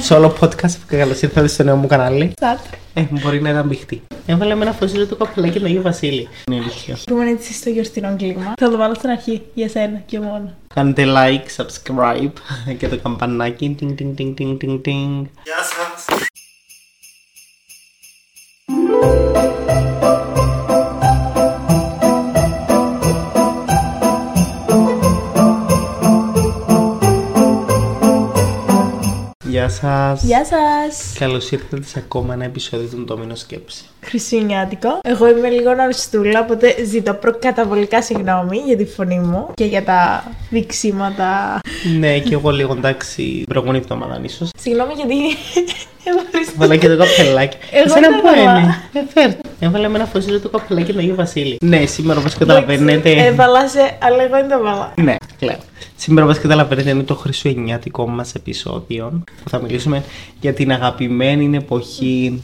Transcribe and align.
σε 0.00 0.14
όλο 0.14 0.36
podcast 0.40 0.70
που 0.70 0.86
καλώς 0.86 1.22
ήρθατε 1.22 1.46
στο 1.46 1.62
νέο 1.62 1.76
μου 1.76 1.86
κανάλι. 1.86 2.32
Στάτ. 2.36 2.58
Ε, 2.94 3.06
μπορεί 3.10 3.40
να 3.42 3.50
ήταν 3.50 3.66
μπιχτή. 3.66 4.02
Έβαλε 4.26 4.54
με 4.54 4.64
ένα 4.64 4.72
φωσίλιο 4.72 5.06
του 5.06 5.16
καπελάκι 5.16 5.58
του 5.58 5.64
Αγίου 5.64 5.82
Βασίλη. 5.82 6.28
Είναι 6.46 6.56
ηλικία. 6.56 6.98
Πούμε 7.06 7.30
έτσι 7.30 7.52
στο 7.52 7.70
γιορτινό 7.70 8.14
κλίγμα. 8.16 8.52
Θα 8.60 8.70
το 8.70 8.76
βάλω 8.76 8.94
στην 8.94 9.10
αρχή 9.10 9.42
για 9.54 9.68
σένα 9.68 10.02
και 10.06 10.20
μόνο. 10.20 10.54
Κάντε 10.74 11.04
like, 11.06 11.62
subscribe 11.62 12.32
και 12.78 12.88
το 12.88 12.98
καμπανάκι. 12.98 13.74
Τινγκ, 13.78 13.96
τινγκ, 13.96 14.14
τινγκ, 14.14 14.34
τινγκ, 14.34 14.56
τινγκ, 14.58 14.80
τινγκ. 14.80 15.24
Γεια 15.44 15.56
σας. 15.62 16.04
Γεια 29.48 29.68
σας. 29.68 30.22
Γεια 30.22 30.44
σας. 30.44 31.12
Καλώς 31.18 31.50
ήρθατε 31.50 31.82
σε 31.82 31.98
ακόμα 31.98 32.34
ένα 32.34 32.44
επεισόδιο 32.44 32.88
του 32.88 33.04
Ντόμινο 33.04 33.34
Σκέψη. 33.34 33.82
Χριστουγεννιάτικο. 34.04 34.98
Εγώ 35.02 35.28
είμαι 35.28 35.48
λίγο 35.48 35.74
ναριστούλα, 35.74 36.40
οπότε 36.40 36.84
ζητώ 36.84 37.14
προκαταβολικά 37.14 38.02
συγγνώμη 38.02 38.56
για 38.66 38.76
τη 38.76 38.84
φωνή 38.84 39.18
μου 39.18 39.48
και 39.54 39.64
για 39.64 39.84
τα 39.84 40.24
δειξίματα. 40.50 41.58
ναι, 41.98 42.18
και 42.18 42.34
εγώ 42.34 42.50
λίγο 42.50 42.72
εντάξει, 42.72 43.22
την 43.22 43.44
προηγούμενη 43.44 43.78
εβδομάδα 43.78 44.20
ίσως. 44.22 44.50
Συγγνώμη 44.60 44.92
γιατί. 44.96 45.14
Ευχαριστώ. 46.24 46.52
Βάλα 46.56 46.76
και 46.76 46.88
το 46.88 46.96
καπελάκι. 46.96 47.56
Εγώ 47.70 47.84
Εσένα 47.84 48.08
δεν 48.08 48.20
που 48.20 48.26
έβαλα. 48.28 48.58
είναι; 48.58 48.76
Ε, 48.92 49.00
φέρ. 49.12 49.30
Έβαλα 49.60 49.88
με 49.88 49.96
ένα 49.98 50.06
φωσίλιο 50.06 50.40
του 50.40 50.50
καπελάκι 50.50 50.92
του 50.92 50.98
Αγίου 50.98 51.14
Βασίλη. 51.14 51.58
Ναι, 51.60 51.86
σήμερα 51.86 52.20
όπως 52.20 52.34
καταλαβαίνετε. 52.34 53.10
Έβαλα 53.26 53.68
σε, 53.68 53.96
αλλά 54.02 54.22
εγώ 54.22 54.34
δεν 54.34 54.48
το 54.48 54.54
έβαλα. 54.54 54.92
Ναι, 54.96 55.16
κλαίω. 55.38 55.58
Σήμερα 56.00 56.26
όπως 56.26 56.38
καταλαβαίνετε 56.38 56.90
είναι 56.90 57.02
το 57.02 57.14
χριστουγεννιάτικο 57.14 58.08
μας 58.08 58.34
επεισόδιο 58.34 59.22
που 59.42 59.48
θα 59.48 59.60
μιλήσουμε 59.62 60.04
για 60.40 60.54
την 60.54 60.72
αγαπημένη 60.72 61.56
εποχή 61.56 62.42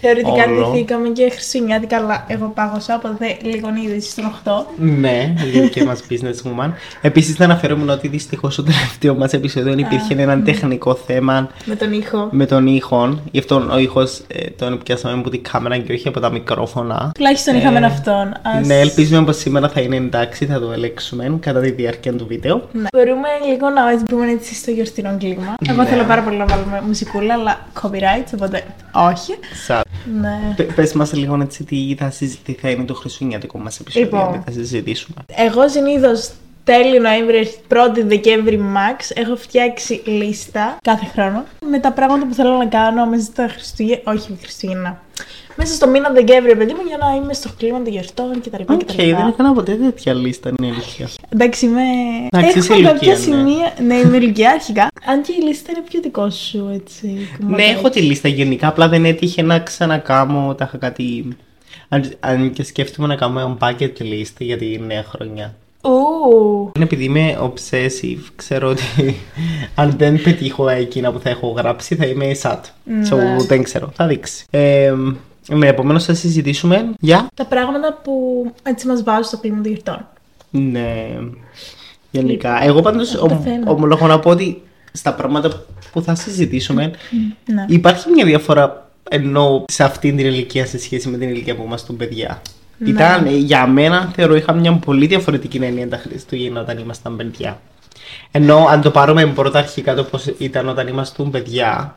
Θεωρητικά 0.00 0.44
Όλο. 0.48 0.70
ντυθήκαμε 0.70 1.08
και 1.08 1.30
χριστουγεννιάτικα, 1.30 1.96
αλλά 1.96 2.24
εγώ 2.28 2.52
πάγωσα, 2.54 2.94
οπότε 2.94 3.36
λίγο 3.42 3.68
είδηση 3.84 4.10
στον 4.10 4.32
8. 4.44 4.50
Ναι, 4.76 5.34
η 5.54 5.68
και 5.68 5.84
μας 5.84 6.02
business 6.10 6.48
woman. 6.48 6.70
Επίσης 7.00 7.38
να 7.38 7.44
αναφέρουμε 7.44 7.92
ότι 7.92 8.08
δυστυχώς 8.08 8.52
στο 8.52 8.62
τελευταίο 8.62 9.14
μας 9.14 9.32
επεισόδιο 9.32 9.72
υπήρχε 9.72 10.14
ένα 10.16 10.42
τεχνικό 10.42 10.94
θέμα 10.94 11.48
Με 11.64 11.74
τον 11.76 11.92
ήχο. 11.92 12.28
με 12.30 12.46
τον 12.46 12.66
ήχο. 12.66 13.18
Γι' 13.30 13.38
αυτό 13.38 13.68
ο 13.72 13.78
ήχος 13.78 14.20
ε, 14.28 14.50
τον 14.50 14.80
πιάσαμε 14.84 15.18
από 15.18 15.30
την 15.30 15.42
κάμερα 15.42 15.78
και 15.78 15.92
όχι 15.92 16.08
από 16.08 16.20
τα 16.20 16.30
μικρόφωνα. 16.30 17.10
Τουλάχιστον 17.14 17.56
είχαμε 17.56 17.86
αυτόν. 17.86 18.34
Ας... 18.42 18.66
Ναι, 18.66 18.80
ελπίζουμε 18.80 19.24
πως 19.24 19.36
σήμερα 19.36 19.68
θα 19.68 19.80
είναι 19.80 19.96
εντάξει, 19.96 20.46
θα 20.46 20.60
το 20.60 20.72
ελέγξουμε 20.72 21.36
κατά 21.40 21.60
τη 21.60 21.70
διάρκεια 21.70 22.12
του 22.12 22.26
βίντεο. 22.26 22.68
Ναι. 22.72 22.86
Μπορούμε 22.96 23.28
λίγο 23.50 23.68
να 23.68 23.90
έτσι 23.90 24.04
πούμε 24.04 24.30
έτσι 24.30 24.54
στο 24.54 24.70
γιορτινό 24.70 25.16
κλίμα. 25.18 25.54
Εγώ 25.68 25.82
Ναι. 25.82 25.88
θέλω 25.88 26.04
πάρα 26.04 26.22
πολύ 26.22 26.36
να 26.36 26.44
βάλουμε 26.46 26.82
μουσικούλα, 26.86 27.34
αλλά 27.34 27.66
copyrights, 27.82 28.30
οπότε 28.34 28.62
όχι. 28.92 29.34
Σα. 29.66 29.84
Ναι. 30.20 30.52
Πε- 30.56 30.72
Πες 30.74 30.92
μας 30.92 31.12
λίγο 31.12 31.38
έτσι 31.42 31.64
τι 31.64 31.94
θα, 31.98 32.10
συζη- 32.10 32.38
τι 32.44 32.52
θα 32.52 32.70
είναι 32.70 32.84
το 32.84 32.94
χριστουγεννιάτικο 32.94 33.58
μας 33.58 33.80
επεισόδιο, 33.80 34.08
Λοιπόν. 34.10 34.32
τι 34.32 34.38
θα 34.38 34.50
συζητήσουμε. 34.50 35.16
Εγώ 35.36 35.68
συνήθως 35.68 36.30
τέλη 36.64 37.00
Νοέμβρη, 37.00 37.48
1η 37.68 38.02
Δεκέμβρη 38.06 38.60
max, 38.74 39.10
έχω 39.14 39.36
φτιάξει 39.36 40.02
λίστα 40.04 40.76
κάθε 40.82 41.06
χρόνο 41.12 41.44
με 41.70 41.78
τα 41.78 41.92
πράγματα 41.92 42.26
που 42.26 42.34
θέλω 42.34 42.56
να 42.56 42.66
κάνω 42.66 43.06
μέσα 43.06 43.24
στα 43.24 43.48
Χριστούγεννα. 43.48 44.00
Όχι 44.04 44.38
Χριστούγεννα. 44.40 45.00
Μέσα 45.56 45.74
στο 45.74 45.86
μήνα 45.88 46.10
Δεκέμβρη, 46.10 46.56
παιδί 46.56 46.72
μου, 46.72 46.82
για 46.86 46.96
να 46.96 47.14
είμαι 47.16 47.32
στο 47.32 47.50
κλίμα 47.58 47.82
των 47.82 47.92
γιορτών 47.92 48.40
κτλ. 48.40 48.72
Οκ, 48.72 48.84
κτλ. 48.84 48.96
δεν 48.96 49.26
έκανα 49.28 49.52
ποτέ 49.52 49.74
τέτοια 49.74 50.14
λίστα, 50.14 50.48
είναι 50.58 50.72
αλήθεια. 50.72 51.08
Εντάξει, 51.28 51.66
είμαι. 51.66 51.82
Εντάξει, 52.30 52.58
είσαι 52.58 52.72
Έχω 52.72 52.80
ηλικία, 52.80 52.92
κάποια 52.92 53.12
ναι. 53.12 53.18
σημεία. 53.18 53.74
Ναι, 53.86 53.94
είμαι 53.94 54.16
ηλικία 54.16 54.50
αρχικά. 54.50 54.88
Αν 55.06 55.22
και 55.22 55.32
η 55.40 55.42
λίστα 55.42 55.72
είναι 55.72 55.84
πιο 55.88 56.00
δικό 56.00 56.30
σου, 56.30 56.70
έτσι. 56.74 57.06
Ναι, 57.06 57.44
κομμάτια. 57.44 57.64
έχω 57.66 57.90
τη 57.90 58.00
λίστα 58.00 58.28
γενικά, 58.28 58.68
απλά 58.68 58.88
δεν 58.88 59.04
έτυχε 59.04 59.42
να 59.42 59.58
ξανακάμω, 59.58 60.54
τα 60.54 60.64
είχα 60.64 60.78
κάτι... 60.78 61.36
Αν, 61.88 62.12
αν 62.20 62.52
και 62.52 62.62
σκέφτομαι 62.62 63.08
να 63.08 63.16
κάνω 63.16 63.56
bucket 63.60 64.00
list 64.00 64.34
για 64.38 64.56
τη 64.56 64.78
νέα 64.86 65.04
χρονιά. 65.04 65.54
Ου, 65.80 66.72
Είναι 66.76 66.84
επειδή 66.84 67.04
είμαι 67.04 67.38
obsessive, 67.40 68.24
ξέρω 68.36 68.68
ότι 68.68 69.16
αν 69.74 69.94
δεν 69.98 70.22
πετύχω 70.22 70.68
εκείνα 70.68 71.12
που 71.12 71.18
θα 71.18 71.30
έχω 71.30 71.48
γράψει 71.48 71.94
θα 71.94 72.06
είμαι 72.06 72.30
sad. 72.42 72.60
Ναι. 72.84 73.08
So, 73.10 73.46
δεν 73.46 73.62
ξέρω, 73.62 73.90
θα 73.94 74.06
δείξει. 74.06 74.44
Ε, 74.50 74.94
ναι, 75.48 75.66
επομένως 75.66 76.04
θα 76.04 76.14
συζητήσουμε 76.14 76.90
για... 77.00 77.26
τα 77.34 77.44
πράγματα 77.46 78.00
που 78.04 78.12
έτσι 78.62 78.86
μας 78.86 79.02
βάζουν 79.02 79.24
στο 79.24 79.36
κλίμα 79.38 79.56
των 79.62 79.66
γιορτών. 79.72 80.06
Ναι, 80.50 81.08
γενικά. 82.10 82.62
Εγώ 82.64 82.80
πάντως 82.82 83.14
Αυτό 83.14 83.26
το 83.26 83.34
ομ- 83.34 83.42
θέμα. 83.44 83.70
ομολογώ 83.70 84.06
να 84.06 84.18
πω 84.18 84.30
ότι 84.30 84.62
στα 84.92 85.14
πράγματα 85.14 85.64
που 85.92 86.02
θα 86.02 86.14
συζητήσουμε 86.14 86.90
Ναι. 87.44 87.64
Υπάρχει 87.68 88.10
μια 88.10 88.24
διαφορά 88.24 88.90
ενώ 89.10 89.64
σε 89.68 89.84
αυτήν 89.84 90.16
την 90.16 90.26
ηλικία 90.26 90.66
σε 90.66 90.78
σχέση 90.78 91.08
με 91.08 91.18
την 91.18 91.28
ηλικία 91.28 91.56
που 91.56 91.62
ήμασταν 91.66 91.96
παιδιά. 91.96 92.42
Ναι. 92.78 92.88
Ήταν, 92.90 93.26
ε, 93.26 93.30
για 93.30 93.66
μένα 93.66 94.10
θεωρώ 94.14 94.36
είχα 94.36 94.52
μια 94.52 94.72
πολύ 94.72 95.06
διαφορετική 95.06 95.56
έννοια 95.56 95.88
τα 95.88 95.96
Χριστούγεννα 95.96 96.60
όταν 96.60 96.78
ήμασταν 96.78 97.16
παιδιά. 97.16 97.60
Ενώ 98.30 98.66
αν 98.70 98.80
το 98.80 98.90
πάρουμε 98.90 99.26
πρώτα 99.26 99.58
αρχικά 99.58 99.94
το 99.94 100.04
πώς 100.04 100.26
ήταν 100.38 100.68
όταν 100.68 100.88
ήμασταν 100.88 101.30
παιδιά, 101.30 101.96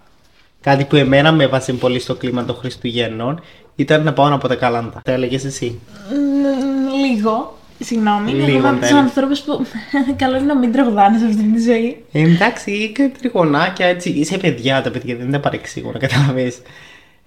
κάτι 0.62 0.86
που 0.86 0.96
εμένα 0.96 1.32
με 1.32 1.44
έβασε 1.44 1.74
πολύ 1.74 2.00
στο 2.00 2.16
κλίμα 2.16 2.46
των 2.46 2.56
Χριστουγέννων 2.56 3.42
ήταν 3.76 4.04
να 4.04 4.14
πάω 4.14 4.30
να 4.30 4.38
πω 4.38 4.48
τα 4.48 4.56
καλάντα. 4.56 5.02
Τα 5.04 5.12
έλεγες 5.12 5.46
εσύ; 5.46 5.80
Μ, 6.10 7.06
Λίγο. 7.06 7.58
Συγγνώμη, 7.82 8.32
Λίγο, 8.32 8.46
εγώ 8.46 8.58
είμαι 8.58 8.68
από 8.68 8.78
τους 8.78 8.88
τέλεια. 8.88 9.04
ανθρώπους 9.04 9.40
που 9.40 9.66
καλό 10.22 10.36
είναι 10.38 10.46
να 10.46 10.58
μην 10.58 10.72
τραγουδάνε 10.72 11.18
σε 11.18 11.26
αυτή 11.26 11.44
τη 11.54 11.62
ζωή. 11.62 12.04
Ε, 12.12 12.22
εντάξει, 12.22 12.92
και 12.96 13.12
τριγωνάκια 13.20 13.86
έτσι. 13.86 14.10
Είσαι 14.10 14.38
παιδιά, 14.38 14.82
τα 14.82 14.92
παιδιά 14.92 15.16
δεν 15.16 15.32
τα 15.32 15.40
παρεξήγω, 15.40 15.92
να 15.92 16.00
καταλαβείς. 16.00 16.62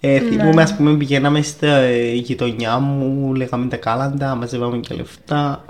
Ε, 0.05 0.19
θυμούμαι, 0.19 0.63
ας 0.63 0.77
πούμε, 0.77 0.97
πηγαίναμε 0.97 1.43
στα 1.43 1.67
ε, 1.67 2.13
γειτονιά 2.13 2.79
μου, 2.79 3.35
λέγαμε 3.35 3.67
τα 3.67 3.77
κάλαντα, 3.77 4.35
μαζεύαμε 4.35 4.77
και 4.77 4.95
λεφτά. 4.95 5.65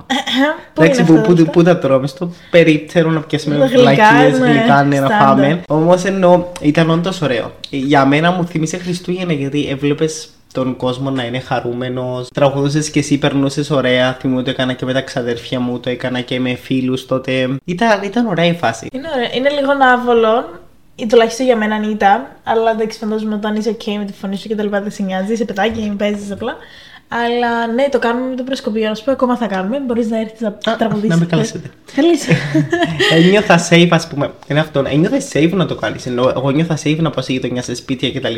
Πού 0.74 0.82
Εντάξει, 0.82 1.00
είναι 1.00 1.10
που, 1.10 1.16
αυτά 1.16 1.26
που, 1.26 1.34
τα 1.34 1.38
λεφτά; 1.38 1.52
που 1.52 1.62
τα 1.62 1.78
τρώμε 1.78 2.06
στο 2.06 2.32
περίπτερο 2.50 3.10
να 3.10 3.20
πιάσουμε 3.20 3.56
Τα 3.58 3.66
γλυκά, 3.66 3.80
βλακίες, 3.82 4.38
ναι, 4.38 4.46
γλυκά, 4.46 4.82
ναι, 4.84 5.00
να 5.00 5.06
στάνταρ. 5.06 5.26
φάμε. 5.28 5.62
Όμως 5.68 6.04
εννοώ, 6.04 6.44
ήταν 6.60 6.90
όντως 6.90 7.22
ωραίο. 7.22 7.52
Ε, 7.70 7.76
Για 7.76 8.06
μένα 8.06 8.30
μου 8.30 8.46
θύμισε 8.46 8.76
Χριστούγεννα 8.76 9.32
γιατί 9.32 9.68
έβλεπες 9.70 10.28
τον 10.52 10.76
κόσμο 10.76 11.10
να 11.10 11.24
είναι 11.24 11.38
χαρούμενος. 11.40 12.28
Τραγουδούσες 12.34 12.90
και 12.90 12.98
εσύ, 12.98 13.18
περνούσες 13.18 13.70
ωραία. 13.70 14.16
Θυμούμαι 14.20 14.42
το 14.42 14.50
έκανα 14.50 14.72
και 14.72 14.84
με 14.84 14.92
τα 14.92 15.00
ξαδέρφια 15.00 15.60
μου, 15.60 15.80
το 15.80 15.90
έκανα 15.90 16.20
και 16.20 16.40
με 16.40 16.54
φίλους 16.54 17.06
τότε. 17.06 17.48
Ήταν, 17.64 18.02
ήταν 18.02 18.26
ωραία 18.26 18.46
η 18.46 18.54
φάση. 18.54 18.86
Είναι, 18.92 19.08
ωραία. 19.14 19.34
είναι 19.34 19.48
λίγο 19.50 19.70
άβολο, 19.94 20.60
ή 20.94 21.06
τουλάχιστον 21.06 21.46
για 21.46 21.56
μένα 21.56 21.90
ήταν, 21.90 22.26
αλλά 22.44 22.70
εντάξει, 22.70 22.98
φαντάζομαι 22.98 23.34
όταν 23.34 23.54
είσαι 23.54 23.76
ok 23.78 23.84
με 23.98 24.04
τη 24.04 24.12
φωνή 24.12 24.36
σου 24.36 24.48
και 24.48 24.54
τα 24.54 24.62
λοιπά 24.62 24.80
δεν 24.80 24.90
σε 24.90 25.02
νοιάζει, 25.02 25.32
είσαι 25.32 25.44
παιδάκι, 25.44 25.94
παίζεις 25.98 26.30
απλά. 26.30 26.56
Αλλά 27.26 27.66
ναι, 27.66 27.88
το 27.88 27.98
κάνουμε 27.98 28.28
με 28.28 28.36
το 28.36 28.42
προσκοπείο. 28.42 28.88
Να 28.88 28.94
σου 28.94 29.04
πω, 29.04 29.10
ακόμα 29.12 29.36
θα 29.36 29.46
κάνουμε. 29.46 29.80
Μπορείς 29.80 30.08
να 30.08 30.20
έρθεις 30.20 30.40
να 30.40 30.48
Α, 30.48 30.76
τραγουδήσεις. 30.76 31.08
να 31.08 31.16
με 31.16 31.24
καλέσετε. 31.26 31.70
Καλείς. 31.94 32.26
Ένιωθα 33.10 33.68
safe, 33.70 33.88
ας 33.90 34.08
πούμε. 34.08 34.30
Είναι 34.48 34.60
αυτό. 34.60 34.82
Ένιωθα 34.86 35.18
safe 35.32 35.50
να 35.52 35.66
το 35.66 35.74
κάνεις. 35.74 36.06
Ενώ 36.06 36.32
εγώ 36.36 36.50
νιώθα 36.50 36.76
safe 36.84 36.98
να 36.98 37.10
πάω 37.10 37.24
σε 37.24 37.32
γειτονιά, 37.32 37.62
σε 37.62 37.74
σπίτια 37.74 38.12
κτλ. 38.12 38.34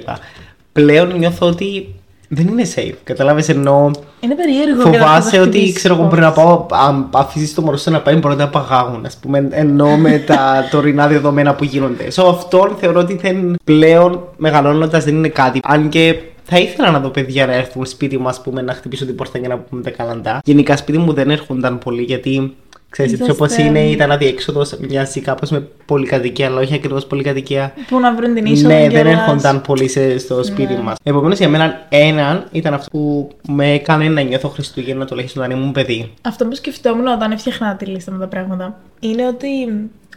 Πλέον 0.72 1.18
νιώθω 1.18 1.46
ότι 1.46 1.94
δεν 2.34 2.46
είναι 2.48 2.62
safe. 2.74 2.94
Καταλάβει 3.04 3.44
ενώ 3.52 3.90
είναι 4.20 4.34
περίεργο. 4.34 4.82
και 4.90 4.98
να 4.98 5.04
φοβάσαι 5.04 5.36
το 5.36 5.42
ότι 5.42 5.50
χτυπήσεις 5.50 5.74
ξέρω 5.74 5.94
εγώ 5.94 6.02
πώς. 6.02 6.12
πρέπει 6.12 6.26
να 6.26 6.32
πάω. 6.32 6.66
Αν 6.70 7.08
αφήσεις 7.10 7.54
το 7.54 7.62
μωρό 7.62 7.76
σου 7.76 7.90
να 7.90 8.00
πάει, 8.00 8.16
μπορεί 8.16 8.36
να 8.36 8.48
παγάγουν. 8.48 9.04
Α 9.04 9.10
πούμε. 9.20 9.48
Ενώ 9.50 9.96
με 9.96 10.18
τα 10.18 10.54
τωρινά 10.70 11.06
δεδομένα 11.06 11.54
που 11.54 11.64
γίνονται. 11.64 12.08
So, 12.14 12.24
αυτό 12.30 12.76
θεωρώ 12.80 13.00
ότι 13.00 13.14
δεν, 13.22 13.56
πλέον 13.64 14.20
μεγαλώνοντας 14.36 15.04
δεν 15.04 15.14
είναι 15.14 15.28
κάτι. 15.28 15.60
Αν 15.62 15.88
και 15.88 16.14
θα 16.44 16.58
ήθελα 16.58 16.90
να 16.90 17.00
δω 17.00 17.08
παιδιά 17.08 17.46
να 17.46 17.52
έρθουν 17.52 17.86
σπίτι 17.86 18.18
μου, 18.18 18.28
ας 18.28 18.40
πούμε, 18.40 18.62
να 18.62 18.72
χτυπήσω 18.72 19.06
την 19.06 19.14
πόρτα 19.14 19.38
για 19.38 19.48
να 19.48 19.58
πούμε 19.58 19.82
τα 19.82 19.90
καλαντά. 19.90 20.40
Γενικά 20.44 20.76
σπίτι 20.76 20.98
μου 20.98 21.12
δεν 21.12 21.30
έρχονταν 21.30 21.78
πολύ 21.78 22.02
γιατί. 22.02 22.54
Ξέρεις, 22.94 23.12
έτσι 23.12 23.24
Είσαστε- 23.24 23.44
όπως 23.44 23.56
είναι, 23.66 23.80
ήταν 23.90 24.10
αδιέξοδος, 24.10 24.76
μοιάζει 24.88 25.20
κάπως 25.20 25.50
με 25.50 25.68
πολυκατοικία, 25.86 26.46
αλλά 26.46 26.60
όχι 26.60 26.74
ακριβώς 26.74 27.06
πολυκατοικία. 27.06 27.72
Πού 27.88 28.00
να 28.00 28.14
βρουν 28.14 28.34
την 28.34 28.44
είσοδο. 28.46 28.68
Ναι, 28.74 28.80
δεν 28.80 28.90
κιόλας. 28.90 29.12
έρχονταν 29.12 29.60
πολύ 29.60 29.88
σε- 29.88 30.18
στο 30.18 30.44
σπίτι 30.44 30.74
μας. 30.74 30.96
Επομένως 31.02 31.38
για 31.38 31.48
μένα 31.48 31.86
έναν 31.88 32.46
ήταν 32.52 32.74
αυτό 32.74 32.90
που 32.90 33.30
με 33.48 33.72
έκανε 33.72 34.08
να 34.08 34.20
νιώθω 34.20 34.48
Χριστούγεννα 34.48 35.04
τουλάχιστον 35.04 35.42
όταν 35.44 35.56
ήμουν 35.58 35.72
παιδί. 35.72 36.12
Αυτό 36.22 36.44
που 36.46 36.54
σκεφτόμουν 36.54 37.06
όταν 37.06 37.30
έφτιαχνα 37.32 37.76
τη 37.76 37.84
λίστα 37.84 38.10
με 38.12 38.18
τα 38.18 38.26
πράγματα 38.26 38.80
είναι 39.00 39.26
ότι 39.26 39.48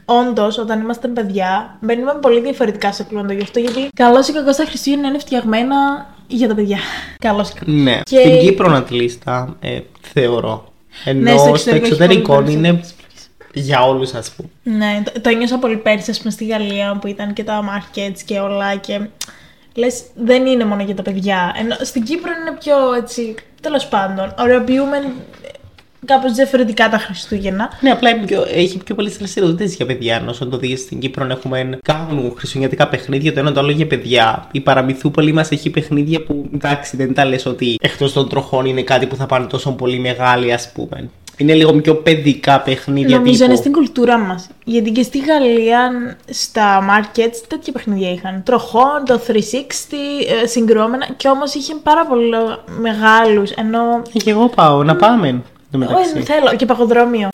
όντως 0.05 0.57
όταν 0.57 0.81
είμαστε 0.81 1.07
παιδιά 1.07 1.77
μπαίνουμε 1.81 2.11
πολύ 2.21 2.41
διαφορετικά 2.41 2.91
στο 2.91 3.03
κλίμα 3.03 3.33
γι' 3.33 3.41
αυτό 3.41 3.59
γιατί 3.59 3.87
καλό 3.95 4.19
ή 4.29 4.31
κακό 4.33 4.51
τα 4.51 4.65
Χριστούγεννα 4.67 5.07
είναι 5.07 5.19
φτιαγμένα 5.19 5.75
για 6.27 6.47
τα 6.47 6.55
παιδιά. 6.55 6.77
Καλό 7.19 7.39
ή 7.41 7.59
κακό. 7.59 7.71
Ναι, 7.71 7.99
Και- 8.03 8.19
στην 8.19 8.39
Κύπρο 8.39 8.69
να 8.69 8.83
τη 8.83 8.93
λίστα 8.93 9.55
ε, 9.59 9.79
θεωρώ. 10.01 10.71
Ενώ 11.03 11.21
Ναι, 11.21 11.37
στο 11.37 11.39
στο 11.39 11.49
εξωτερικό 11.49 11.75
έχει 11.75 11.85
εξωτερικό 11.85 12.35
πολύ 12.35 12.51
είναι 12.51 12.81
για 13.53 13.83
όλους 13.83 14.13
ας 14.13 14.31
πούμε. 14.31 14.49
Ναι, 14.77 15.01
το, 15.03 15.21
το 15.21 15.29
ένιωσα 15.29 15.57
πολύ 15.57 15.77
πέρσι, 15.77 16.11
ας 16.11 16.17
πούμε, 16.17 16.31
στη 16.31 16.45
Γαλλία 16.45 16.97
που 17.01 17.07
ήταν 17.07 17.33
και 17.33 17.43
τα 17.43 17.61
markets 17.63 18.19
και 18.25 18.39
όλα 18.39 18.75
και 18.75 18.99
λες 19.73 20.03
δεν 20.15 20.45
είναι 20.45 20.65
μόνο 20.65 20.83
για 20.83 20.95
τα 20.95 21.01
παιδιά. 21.01 21.55
Ενώ 21.59 21.75
στην 21.81 22.03
Κύπρο 22.03 22.31
είναι 22.41 22.57
πιο 22.59 22.93
έτσι, 22.93 23.35
τέλος 23.61 23.87
πάντων, 23.87 24.33
ωραιοποιούμε 24.39 25.13
κάπως 26.05 26.33
διαφορετικά 26.33 26.89
τα 26.89 26.97
Χριστούγεννα. 26.97 27.69
Ναι, 27.81 27.89
απλά 27.89 28.09
είναι 28.09 28.25
πιο, 28.25 28.45
έχει 28.53 28.77
πιο 28.77 28.95
πολλές 28.95 29.17
δραστηριότητε 29.17 29.63
για 29.63 29.85
παιδιά. 29.85 30.15
Ενώ 30.15 30.29
όσο 30.29 30.47
το 30.47 30.57
δεις 30.57 30.79
στην 30.79 30.99
Κύπρο 30.99 31.27
έχουμε 31.29 31.79
κάνουν 31.83 32.33
χριστουγεννιάτικα 32.37 32.87
παιχνίδια, 32.87 33.33
το 33.33 33.39
ένα 33.39 33.51
το 33.51 33.59
άλλο 33.59 33.71
για 33.71 33.87
παιδιά. 33.87 34.47
Η 34.51 34.59
Παραμυθούπολη 34.59 35.33
μας 35.33 35.51
έχει 35.51 35.69
παιχνίδια 35.69 36.23
που 36.23 36.49
εντάξει 36.53 36.97
δεν 36.97 37.13
τα 37.13 37.25
λες 37.25 37.45
ότι 37.45 37.75
εκτός 37.81 38.13
των 38.13 38.29
τροχών 38.29 38.65
είναι 38.65 38.81
κάτι 38.81 39.05
που 39.05 39.15
θα 39.15 39.25
πάνε 39.25 39.45
τόσο 39.45 39.71
πολύ 39.71 39.99
μεγάλοι, 39.99 40.53
ας 40.53 40.71
πούμε. 40.71 41.09
Είναι 41.39 41.53
λίγο 41.53 41.73
πιο 41.73 41.95
παιδικά 41.95 42.61
παιχνίδια. 42.61 43.17
Νομίζω 43.17 43.33
τύπου. 43.33 43.45
είναι 43.45 43.55
στην 43.55 43.71
κουλτούρα 43.71 44.17
μας. 44.17 44.49
Γιατί 44.63 44.91
και 44.91 45.03
στη 45.03 45.19
Γαλλία 45.19 45.91
στα 46.29 46.79
markets 46.81 47.43
τέτοια 47.47 47.73
παιχνίδια 47.73 48.11
είχαν. 48.11 48.41
Τροχόν, 48.45 49.03
το 49.05 49.19
360, 49.27 49.31
ε, 50.43 50.47
συγκρόμενα. 50.47 51.07
Και 51.17 51.27
όμως 51.27 51.53
είχε 51.53 51.73
πάρα 51.83 52.05
πολύ 52.05 52.29
μεγάλους. 52.79 53.51
Ενώ. 53.51 53.79
Ε, 54.13 54.19
Και 54.19 54.29
εγώ 54.29 54.47
πάω, 54.47 54.83
να 54.83 54.95
πάμε. 54.95 55.41
Το 55.71 55.77
Όχι, 55.77 55.87
μεταξύ. 55.87 56.13
δεν 56.13 56.23
θέλω. 56.23 56.55
Και 56.55 56.65
παγοδρόμιο. 56.65 57.29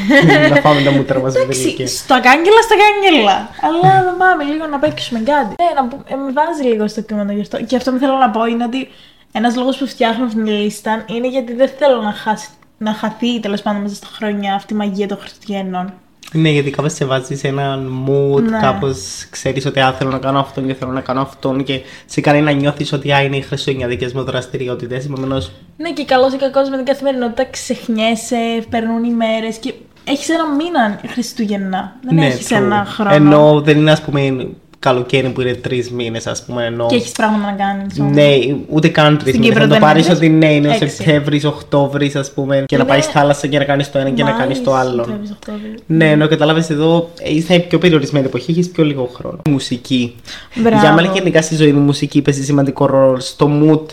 να 0.50 0.62
πάμε 0.62 0.82
τα 0.82 0.92
μούτρα 0.92 1.20
μας 1.20 1.36
Εντάξει, 1.36 1.88
στο 1.88 2.14
κάγκελα, 2.14 2.62
στα 2.62 2.76
κάγκελα. 2.84 3.50
Αλλά 3.62 4.04
να 4.04 4.12
πάμε 4.12 4.44
λίγο 4.44 4.66
να 4.68 4.80
παίξουμε 4.80 5.20
κάτι. 5.20 5.48
Ναι, 5.64 5.82
να, 5.82 5.88
που- 5.88 6.04
ε, 6.08 6.16
με 6.16 6.32
βάζει 6.32 6.64
λίγο 6.64 6.88
στο 6.88 7.04
κλίμα 7.04 7.26
το 7.26 7.32
γι' 7.34 7.42
αυτό. 7.42 7.64
Και 7.64 7.76
αυτό 7.76 7.92
που 7.92 7.98
θέλω 7.98 8.14
να 8.18 8.30
πω 8.30 8.46
είναι 8.46 8.64
ότι 8.64 8.90
ένας 9.32 9.56
λόγος 9.56 9.78
που 9.78 9.88
φτιάχνω 9.88 10.26
αυτήν 10.26 10.44
την 10.44 10.54
λίστα 10.54 11.04
είναι 11.08 11.28
γιατί 11.28 11.54
δεν 11.54 11.70
θέλω 11.80 12.02
να, 12.02 12.12
χάσει, 12.12 12.48
να 12.78 12.94
χαθεί 12.94 13.40
τέλος 13.40 13.62
πάντων 13.62 13.82
μέσα 13.82 13.96
στα 13.96 14.08
χρόνια 14.16 14.54
αυτή 14.54 14.74
η 14.74 14.78
μαγεία 14.78 15.08
των 15.08 15.18
Χριστουγέννων. 15.18 15.94
Ναι, 16.32 16.50
γιατί 16.50 16.70
κάπως 16.70 16.94
σε 16.94 17.06
βάζεις 17.06 17.40
σε 17.40 17.48
έναν 17.48 18.06
mood, 18.08 18.42
Ναι. 18.42 18.60
κάπως 18.60 19.26
ξέρεις 19.30 19.66
ότι 19.66 19.80
α, 19.80 19.94
θέλω 19.94 20.10
να 20.10 20.18
κάνω 20.18 20.40
αυτόν 20.40 20.68
και 20.68 20.74
θέλω 20.74 20.92
να 20.92 21.02
κάνω 21.02 21.22
αυτόν 21.22 21.64
και 21.64 21.82
σε 22.06 22.22
κάνει 22.22 22.42
να 22.42 22.52
νιώθεις 22.52 22.94
ότι 22.94 23.12
α, 23.12 23.22
είναι 23.22 23.38
οι 23.38 23.42
χριστουγεννιάτικες 23.42 24.14
μου 24.14 24.24
δραστηριότητες. 24.24 25.06
Επομένως, 25.06 25.52
Ναι, 25.78 25.92
και 25.92 26.06
καλός 26.06 26.34
ή 26.34 26.38
κακός 26.38 26.70
με 26.70 26.76
την 26.76 26.86
καθημερινότητα 26.86 27.46
ξεχνιέσαι, 27.46 28.64
περνούν 28.70 29.04
οι 29.04 29.14
μέρες 29.14 29.58
και 29.58 29.74
έχεις 30.04 30.30
ένα 30.30 30.44
μήνα 30.56 31.00
Χριστούγεννα. 31.08 31.96
Δεν 32.04 32.16
ναι, 32.16 32.26
έχεις 32.26 32.48
true. 32.52 32.56
ένα 32.56 32.86
χρόνο. 32.86 33.14
Ενώ 33.14 33.62
δεν 33.62 33.78
είναι, 33.78 33.92
ας 33.92 34.02
πούμε, 34.02 34.48
καλοκαίρι 34.84 35.30
που 35.30 35.42
είναι 35.42 35.54
τρεις 35.54 35.92
μήνες, 35.92 36.28
ας 36.28 36.44
πούμε. 36.46 36.66
Ενώ... 36.66 36.86
Και 36.86 36.96
έχεις 36.96 37.12
πράγματα 37.12 37.46
να 37.46 37.52
κάνεις. 37.52 37.98
Ναι, 37.98 38.56
ούτε 38.70 38.88
καν 38.88 39.18
τρεις 39.18 39.30
Στην 39.30 39.40
μήνες. 39.40 39.48
Κύπρο 39.48 39.62
Να 39.62 39.68
το 39.68 39.74
δεν 39.74 39.82
πάρεις 39.82 40.06
είναι. 40.06 40.16
ότι 40.16 40.30
ναι, 40.30 40.54
είναι 40.54 40.68
ο 40.68 40.72
Έξι. 40.72 40.88
Σεπτέμβρης, 40.88 41.46
Οκτώβρης, 41.46 42.16
ας 42.16 42.32
πούμε, 42.32 42.64
και 42.66 42.76
να 42.78 42.82
Είναι- 42.84 42.92
πάεις 42.92 43.04
στη 43.04 43.14
θάλασσα 43.14 43.48
και 43.48 43.58
να 43.58 43.64
κάνεις 43.64 43.92
το 43.92 43.98
ένα 44.00 44.10
και 44.10 44.24
να 44.24 44.32
κάνεις 44.32 44.64
το 44.64 44.74
άλλο. 44.74 45.04
Βλέπεις 45.04 45.32
Οκτώβριο. 45.32 45.74
Ναι, 45.86 46.12
ενώ 46.12 46.28
κατάλαβε 46.28 46.66
εδώ, 46.70 47.10
είσαι 47.24 47.60
πιο 47.60 47.78
περιορισμένη 47.78 48.26
εποχή, 48.26 48.52
έχεις 48.52 48.70
πιο 48.70 48.84
λίγο 48.84 49.10
χρόνο. 49.16 49.42
Μουσική. 49.50 50.16
Μπράβο. 50.56 50.80
Για 50.80 50.94
μένα 50.94 51.12
γενικά 51.14 51.42
στη 51.42 51.56
ζωή 51.56 51.72
μου 51.72 51.80
η 51.80 51.84
μουσική 51.84 52.22
παίζει 52.22 52.44
σημαντικό 52.44 52.86
ρόλο 52.86 53.20
στο 53.20 53.50
mood 53.62 53.86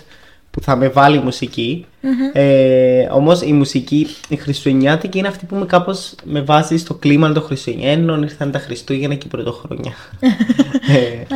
που 0.50 0.61
θα 0.62 0.76
με 0.76 0.88
βάλει 0.88 1.17
η 1.17 1.20
μουσικη 1.20 1.85
Ε, 2.32 3.08
Όμως 3.11 3.41
η 3.43 3.52
μουσική, 3.52 4.06
η 4.29 4.37
Χριστουγεννιάτικη 4.37 5.19
είναι 5.19 5.29
αυτή 5.29 5.44
που 5.47 5.55
με 5.56 5.67
κάπως 5.67 6.14
με 6.25 6.41
βάζει 6.41 6.76
στο 6.76 6.94
κλίμα 6.94 7.32
των 7.32 7.43
Χριστουγέννων. 7.43 8.23
Ήρθαν 8.23 8.50
τα 8.50 8.58
Χριστούγεννα 8.58 9.14
και 9.14 9.26
η 9.26 9.31
Πρωτοχρονιά. 9.31 9.93
ε, 10.94 11.35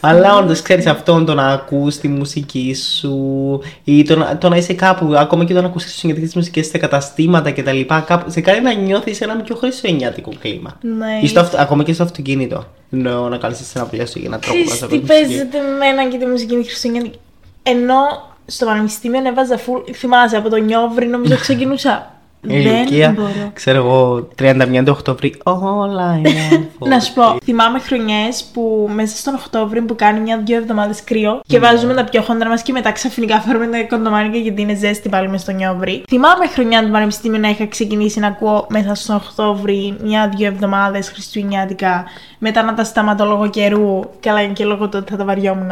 αλλά 0.00 0.36
όντως 0.36 0.62
ξέρεις 0.62 0.86
αυτόν 0.86 1.24
το 1.24 1.34
να 1.34 1.46
ακούς 1.46 1.96
τη 1.96 2.08
μουσική 2.08 2.74
σου 2.74 3.60
ή 3.84 4.02
το, 4.02 4.16
να- 4.16 4.38
το 4.38 4.48
να 4.48 4.56
είσαι 4.56 4.72
κάπου, 4.74 5.14
ακόμα 5.16 5.44
και 5.44 5.54
το 5.54 5.60
να 5.60 5.66
ακούς 5.66 5.82
χριστουγεννιάτικες 5.82 6.36
μουσικές 6.36 6.66
σε 6.66 6.78
καταστήματα 6.78 7.50
κτλ. 7.52 7.80
Κάπου, 8.06 8.30
σε 8.30 8.40
κάνει 8.40 8.60
να 8.60 8.72
νιώθεις 8.72 9.20
ένα 9.20 9.36
πιο 9.36 9.54
χριστουγεννιάτικο 9.56 10.32
κλίμα. 10.40 10.78
Ναι. 10.98 11.18
Ή 11.22 11.26
στο, 11.26 11.40
αυτο- 11.40 11.56
ακόμα 11.60 11.82
και 11.82 11.92
στο 11.92 12.02
αυτοκίνητο. 12.02 12.64
Εννοώ 12.90 13.28
να 13.28 13.36
κάνεις 13.36 13.74
ένα 13.74 13.84
πλαίσιο 13.84 14.20
για 14.20 14.30
να 14.30 14.38
τρώγει. 14.38 14.64
Ξέρεις 14.64 14.86
τι 14.86 14.98
παίζεται 15.06 15.58
με 15.60 15.76
μένα 15.78 16.08
και 16.08 16.18
τη 16.18 16.26
μουσική 16.26 16.54
είναι 16.54 16.64
Χριστουγεννιάτικη. 16.64 17.18
Ενώ 17.62 18.30
στο 18.46 18.66
πανεπιστήμιο 18.66 19.26
έβαζα 19.26 19.56
full, 19.56 19.94
θυμάσαι 19.94 20.36
από 20.36 20.48
τον 20.48 20.64
Νιόβρη 20.64 21.06
νομίζω 21.06 21.36
ξεκινούσα. 21.36 22.12
Ηλικία, 22.46 23.06
Δεν 23.06 23.14
μπορώ. 23.14 23.50
ξέρω 23.52 23.78
εγώ, 23.78 24.28
31 24.38 24.82
του 24.84 24.92
Οκτώβρη. 24.96 25.34
Όλα 25.42 26.16
είναι. 26.16 26.68
Να 26.90 27.00
σου 27.00 27.12
πω, 27.14 27.36
θυμάμαι 27.44 27.78
χρονιές 27.78 28.44
που 28.52 28.90
μέσα 28.94 29.16
στον 29.16 29.34
Οκτώβριο 29.34 29.82
που 29.84 29.94
κάνει 29.96 30.20
μια-δυο 30.20 30.56
εβδομάδες 30.56 31.04
κρύο 31.04 31.40
και 31.46 31.58
βάζουμε 31.58 31.94
τα 31.94 32.04
πιο 32.04 32.22
χόντρα 32.22 32.48
μας 32.48 32.62
και 32.62 32.72
μετά 32.72 32.92
ξαφνικά 32.92 33.40
φέρουμε 33.40 33.66
τα 33.66 33.82
κοντομάνικα 33.82 34.38
γιατί 34.38 34.62
είναι 34.62 34.74
ζέστη 34.74 35.08
πάλι 35.08 35.28
μες 35.28 35.40
στο 35.40 35.52
νιόβρι. 35.52 36.02
Θυμάμαι 36.08 36.46
χρονιά 36.46 36.84
του 36.84 36.90
Πανεπιστήμιου 36.90 37.40
να 37.40 37.48
είχα 37.48 37.66
ξεκινήσει 37.66 38.20
να 38.20 38.26
ακούω 38.26 38.66
μέσα 38.68 38.94
στον 38.94 39.16
Οκτώβρη 39.16 39.96
μια-δυο 40.02 40.46
εβδομάδες 40.46 41.08
Χριστουγεννιάτικα, 41.10 42.04
μετά 42.38 42.62
να 42.62 42.74
τα 42.74 42.84
σταματώ 42.84 43.24
λόγω 43.24 43.50
καιρού, 43.50 44.00
καλά 44.20 44.44
και 44.44 44.64
λόγω 44.64 44.88
του 44.88 44.98
ότι 45.00 45.10
θα 45.10 45.16
τα 45.16 45.24
βαριόμουν, 45.24 45.70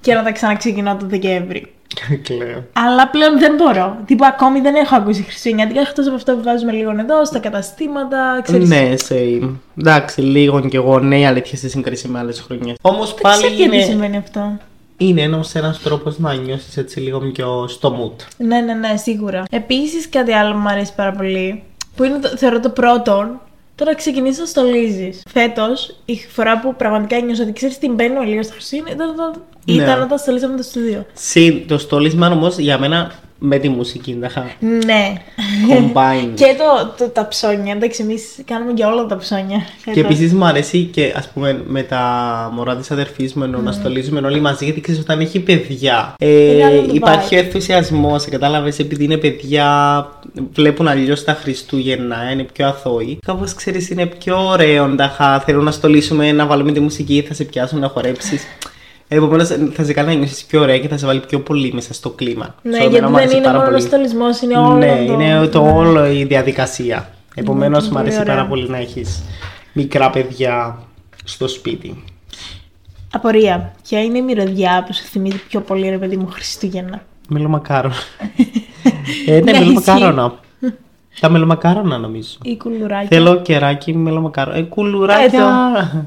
και 0.00 0.14
να 0.14 0.22
τα 0.22 0.32
ξαναξεκινώ 0.32 0.96
το 0.96 1.06
Δεκέμβρη. 1.06 1.72
Κλαίω. 2.26 2.64
Αλλά 2.72 3.08
πλέον 3.08 3.38
δεν 3.38 3.54
μπορώ. 3.54 3.96
Τύπου 4.06 4.24
ακόμη 4.24 4.60
δεν 4.60 4.74
έχω 4.74 4.96
ακούσει 4.96 5.22
Χριστουγεννιάτικα 5.22 5.80
εκτός 5.80 6.06
από 6.06 6.14
αυτό 6.14 6.32
που 6.34 6.42
βάζουμε 6.42 6.72
λίγο 6.72 6.90
εδώ, 6.90 7.24
στα 7.24 7.38
καταστήματα, 7.38 8.40
ξέρεις. 8.42 8.68
Ναι, 8.68 8.94
same. 9.08 9.50
Εντάξει, 9.78 10.20
λίγο 10.20 10.60
κι 10.60 10.76
εγώ, 10.76 10.98
ναι, 10.98 11.18
η 11.18 11.26
αλήθεια 11.26 11.58
σε 11.58 11.68
σύγκριση 11.68 12.08
με 12.08 12.18
άλλες 12.18 12.40
χρονιές. 12.40 12.76
Όμως 12.80 13.08
Δεν 13.08 13.20
πάλι 13.22 13.42
ξέρω 13.42 13.54
γιατί 13.54 13.76
είναι. 13.76 13.84
συμβαίνει 13.84 14.16
αυτό. 14.16 14.58
Είναι 14.96 15.22
ένα 15.22 15.44
ένας 15.54 15.82
τρόπος 15.82 16.18
να 16.18 16.34
νιώσεις 16.34 16.76
έτσι 16.76 17.00
λίγο 17.00 17.18
πιο 17.18 17.68
στο 17.68 17.96
mood. 17.98 18.24
Ναι, 18.36 18.60
ναι, 18.60 18.74
ναι, 18.74 18.96
σίγουρα. 18.96 19.42
Επίσης, 19.50 20.08
κάτι 20.08 20.32
άλλο 20.32 20.52
που 20.52 20.58
μου 20.58 20.68
αρέσει 20.68 20.94
πάρα 20.94 21.12
πολύ, 21.12 21.62
που 21.96 22.04
είναι 22.04 22.18
το, 22.18 22.28
θεωρώ 22.28 22.60
το 22.60 22.68
πρώτο, 22.68 23.40
τώρα 23.84 23.94
ξεκινήσει 23.94 24.40
να 24.40 24.46
στολίζει. 24.46 25.10
Φέτος, 25.32 25.96
η 26.04 26.16
φορά 26.28 26.60
που 26.60 26.74
πραγματικά 26.76 27.20
νιώσα 27.20 27.42
ότι 27.42 27.52
ξέρεις 27.52 27.78
τι 27.78 27.88
μπαίνω 27.88 28.20
λίγο 28.22 28.42
στα 28.42 28.52
Χριστούγεννα 28.52 28.90
ήταν, 28.92 29.08
όταν- 29.08 29.42
Ναι. 29.64 29.72
ήταν 29.82 30.02
όταν 30.02 30.18
στολίσαμε 30.18 30.56
το 30.56 30.62
στούντιο. 30.62 31.06
Συν 31.12 31.66
το 31.66 31.78
στόλισμα 31.78 32.30
όμως 32.30 32.58
για 32.58 32.78
μένα 32.78 33.12
με 33.42 33.58
τη 33.58 33.68
μουσική 33.68 34.16
τα 34.20 34.26
είχα 34.26 34.50
Ναι. 34.60 35.12
combine. 35.70 36.30
και 36.34 36.44
το, 36.58 36.94
το, 37.04 37.10
τα 37.10 37.28
ψώνια. 37.28 37.72
Εντάξει, 37.74 38.02
εμείς 38.02 38.22
κάνουμε 38.44 38.72
και 38.72 38.84
όλα 38.84 39.06
τα 39.06 39.16
ψώνια. 39.16 39.56
Και 39.58 39.64
φέτος. 39.92 40.02
επίσης 40.02 40.32
μου 40.32 40.44
αρέσει 40.44 40.78
και 40.84 41.12
ας 41.16 41.28
πούμε 41.28 41.62
με 41.66 41.82
τα 41.82 42.00
μωρά 42.54 42.76
της 42.76 42.90
αδερφής 42.90 43.34
μου 43.34 43.42
ενώ 43.44 43.58
Ναι. 43.58 43.64
να 43.64 43.72
στολίζουμε 43.72 44.20
όλοι 44.26 44.40
μαζί 44.40 44.64
γιατί 44.64 44.80
ξέρεις 44.80 45.00
όταν 45.00 45.20
έχει 45.20 45.40
παιδιά. 45.40 46.14
Ε, 46.18 46.28
Είναι 46.54 46.64
άλλο 46.64 46.80
το 46.82 46.90
υπάρχει 46.94 47.28
vibe. 47.36 47.42
ο 47.42 47.44
ενθουσιασμός, 47.44 48.24
κατάλαβες 48.24 48.78
επειδή 48.78 49.04
είναι 49.04 49.16
παιδιά, 49.16 49.68
βλέπουν 50.52 50.88
αλλιώς 50.88 51.24
τα 51.24 51.38
Χριστούγεννα, 51.42 52.30
είναι 52.32 52.42
πιο 52.52 52.66
αθώοι. 52.66 53.18
Κάπως 53.26 53.54
ξέρεις 53.54 53.90
είναι 53.90 54.06
πιο 54.06 54.46
ωραίο. 54.48 54.94
Ταχά, 54.96 55.40
θέλουν 55.40 55.64
να 55.64 55.70
στολίσουμε, 55.70 56.32
να 56.32 56.46
βάλουμε 56.46 56.72
τη 56.72 56.80
μουσική, 56.80 57.24
θα 57.28 57.34
σε 57.34 57.44
πιάσουν 57.44 57.78
να 57.78 57.88
χορέψεις. 57.88 58.42
Επομένως 59.12 59.48
θα 59.72 59.84
σε 59.84 59.92
κάνει 59.92 60.08
να 60.08 60.18
νιώσεις 60.18 60.44
πιο 60.44 60.60
ωραία 60.60 60.78
και 60.78 60.88
θα 60.88 60.96
σε 60.96 61.06
βάλει 61.06 61.20
πιο 61.20 61.40
πολύ 61.40 61.72
μέσα 61.72 61.94
στο 61.94 62.10
κλίμα. 62.10 62.54
Ναι, 62.62 62.78
So, 62.78 62.80
εμένα 62.80 62.90
γιατί 62.90 63.04
μου 63.04 63.10
δεν 63.10 63.18
αρέσει 63.20 63.36
είναι 63.36 63.44
πάρα 63.44 63.58
μόνο 63.58 63.68
ο 63.70 63.72
πολύ. 63.72 63.82
στολισμό, 63.82 64.26
είναι 64.44 64.58
όλο 64.58 64.74
Ναι, 64.76 65.04
το. 65.06 65.12
είναι 65.12 65.46
το 65.46 65.62
ναι. 65.62 65.70
όλο 65.72 66.06
η 66.06 66.24
διαδικασία. 66.24 67.10
Επομένως, 67.34 67.78
είναι 67.78 67.88
μου 67.88 67.92
πολύ 67.96 68.04
αρέσει 68.06 68.20
ωραίο. 68.20 68.34
πάρα 68.34 68.46
πολύ 68.48 68.68
να 68.68 68.76
έχεις 68.78 69.22
μικρά 69.72 70.10
παιδιά 70.10 70.78
στο 71.24 71.48
σπίτι. 71.48 72.04
Απορία. 73.12 73.72
Ποια 73.88 74.02
είναι 74.02 74.18
η 74.18 74.22
μυρωδιά 74.22 74.84
που 74.86 74.94
σου 74.94 75.02
θυμίζει 75.02 75.40
πιο 75.48 75.60
πολύ, 75.60 75.88
ρε 75.88 75.98
παιδί 75.98 76.16
μου, 76.16 76.26
Χριστούγεννα; 76.30 77.02
Μελομακάρονα. 77.28 77.94
ε, 79.26 79.40
ναι, 79.40 79.52
Ναι, 79.52 79.58
μελομακάρονα. 79.58 80.34
Τα 81.20 81.28
μελομακάρονα 81.30 81.98
νομίζω. 81.98 82.36
Ή 82.42 82.56
κουλουράκια. 82.56 83.08
Θέλω 83.08 83.40
κεράκι 83.42 83.94
μελομακάρονα. 83.96 84.56
Ε, 84.56 84.62
κουλουράκια. 84.62 86.06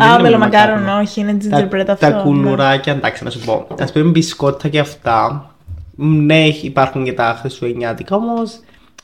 Δεν 0.00 0.08
Α, 0.08 0.12
είναι 0.14 0.22
μελομακάρονα, 0.22 0.98
όχι, 1.00 1.20
είναι 1.20 1.34
Τα, 1.50 1.58
gingerbread 1.70 1.84
αυτό. 1.88 1.94
τα 2.06 2.08
ναι. 2.10 2.22
κουλουράκια, 2.22 2.92
εντάξει 2.92 3.24
να 3.24 3.30
σου 3.30 3.38
πω. 3.44 3.66
Α 3.80 3.84
πούμε 3.92 4.04
μπισκότα 4.04 4.68
και 4.68 4.78
αυτά. 4.78 5.50
Ναι, 5.96 6.44
έχει- 6.44 6.66
υπάρχουν 6.66 7.04
και 7.04 7.12
τα 7.12 7.36
χριστουγεννιάτικα, 7.40 8.16
όμως 8.16 8.60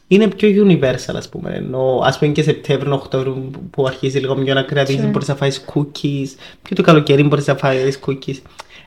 είναι 0.09 0.27
πιο 0.29 0.65
universal, 0.67 1.15
ας 1.17 1.29
πούμε. 1.29 1.51
Ενώ 1.55 2.01
ας 2.05 2.19
πούμε 2.19 2.33
και 2.33 2.43
Σεπτέμβριο, 2.43 2.95
Οκτώβριο 2.95 3.51
που 3.71 3.87
αρχίζει 3.87 4.19
λίγο 4.19 4.35
πιο 4.35 4.55
να 4.55 4.63
κρεατίζεις, 4.63 5.07
μπορείς 5.07 5.29
να 5.29 5.35
φάεις 5.35 5.65
cookies. 5.75 6.29
Και 6.69 6.75
το 6.75 6.83
καλοκαίρι 6.83 7.23
μπορείς 7.23 7.47
να 7.47 7.55
φάεις 7.55 7.99
cookies. 8.07 8.37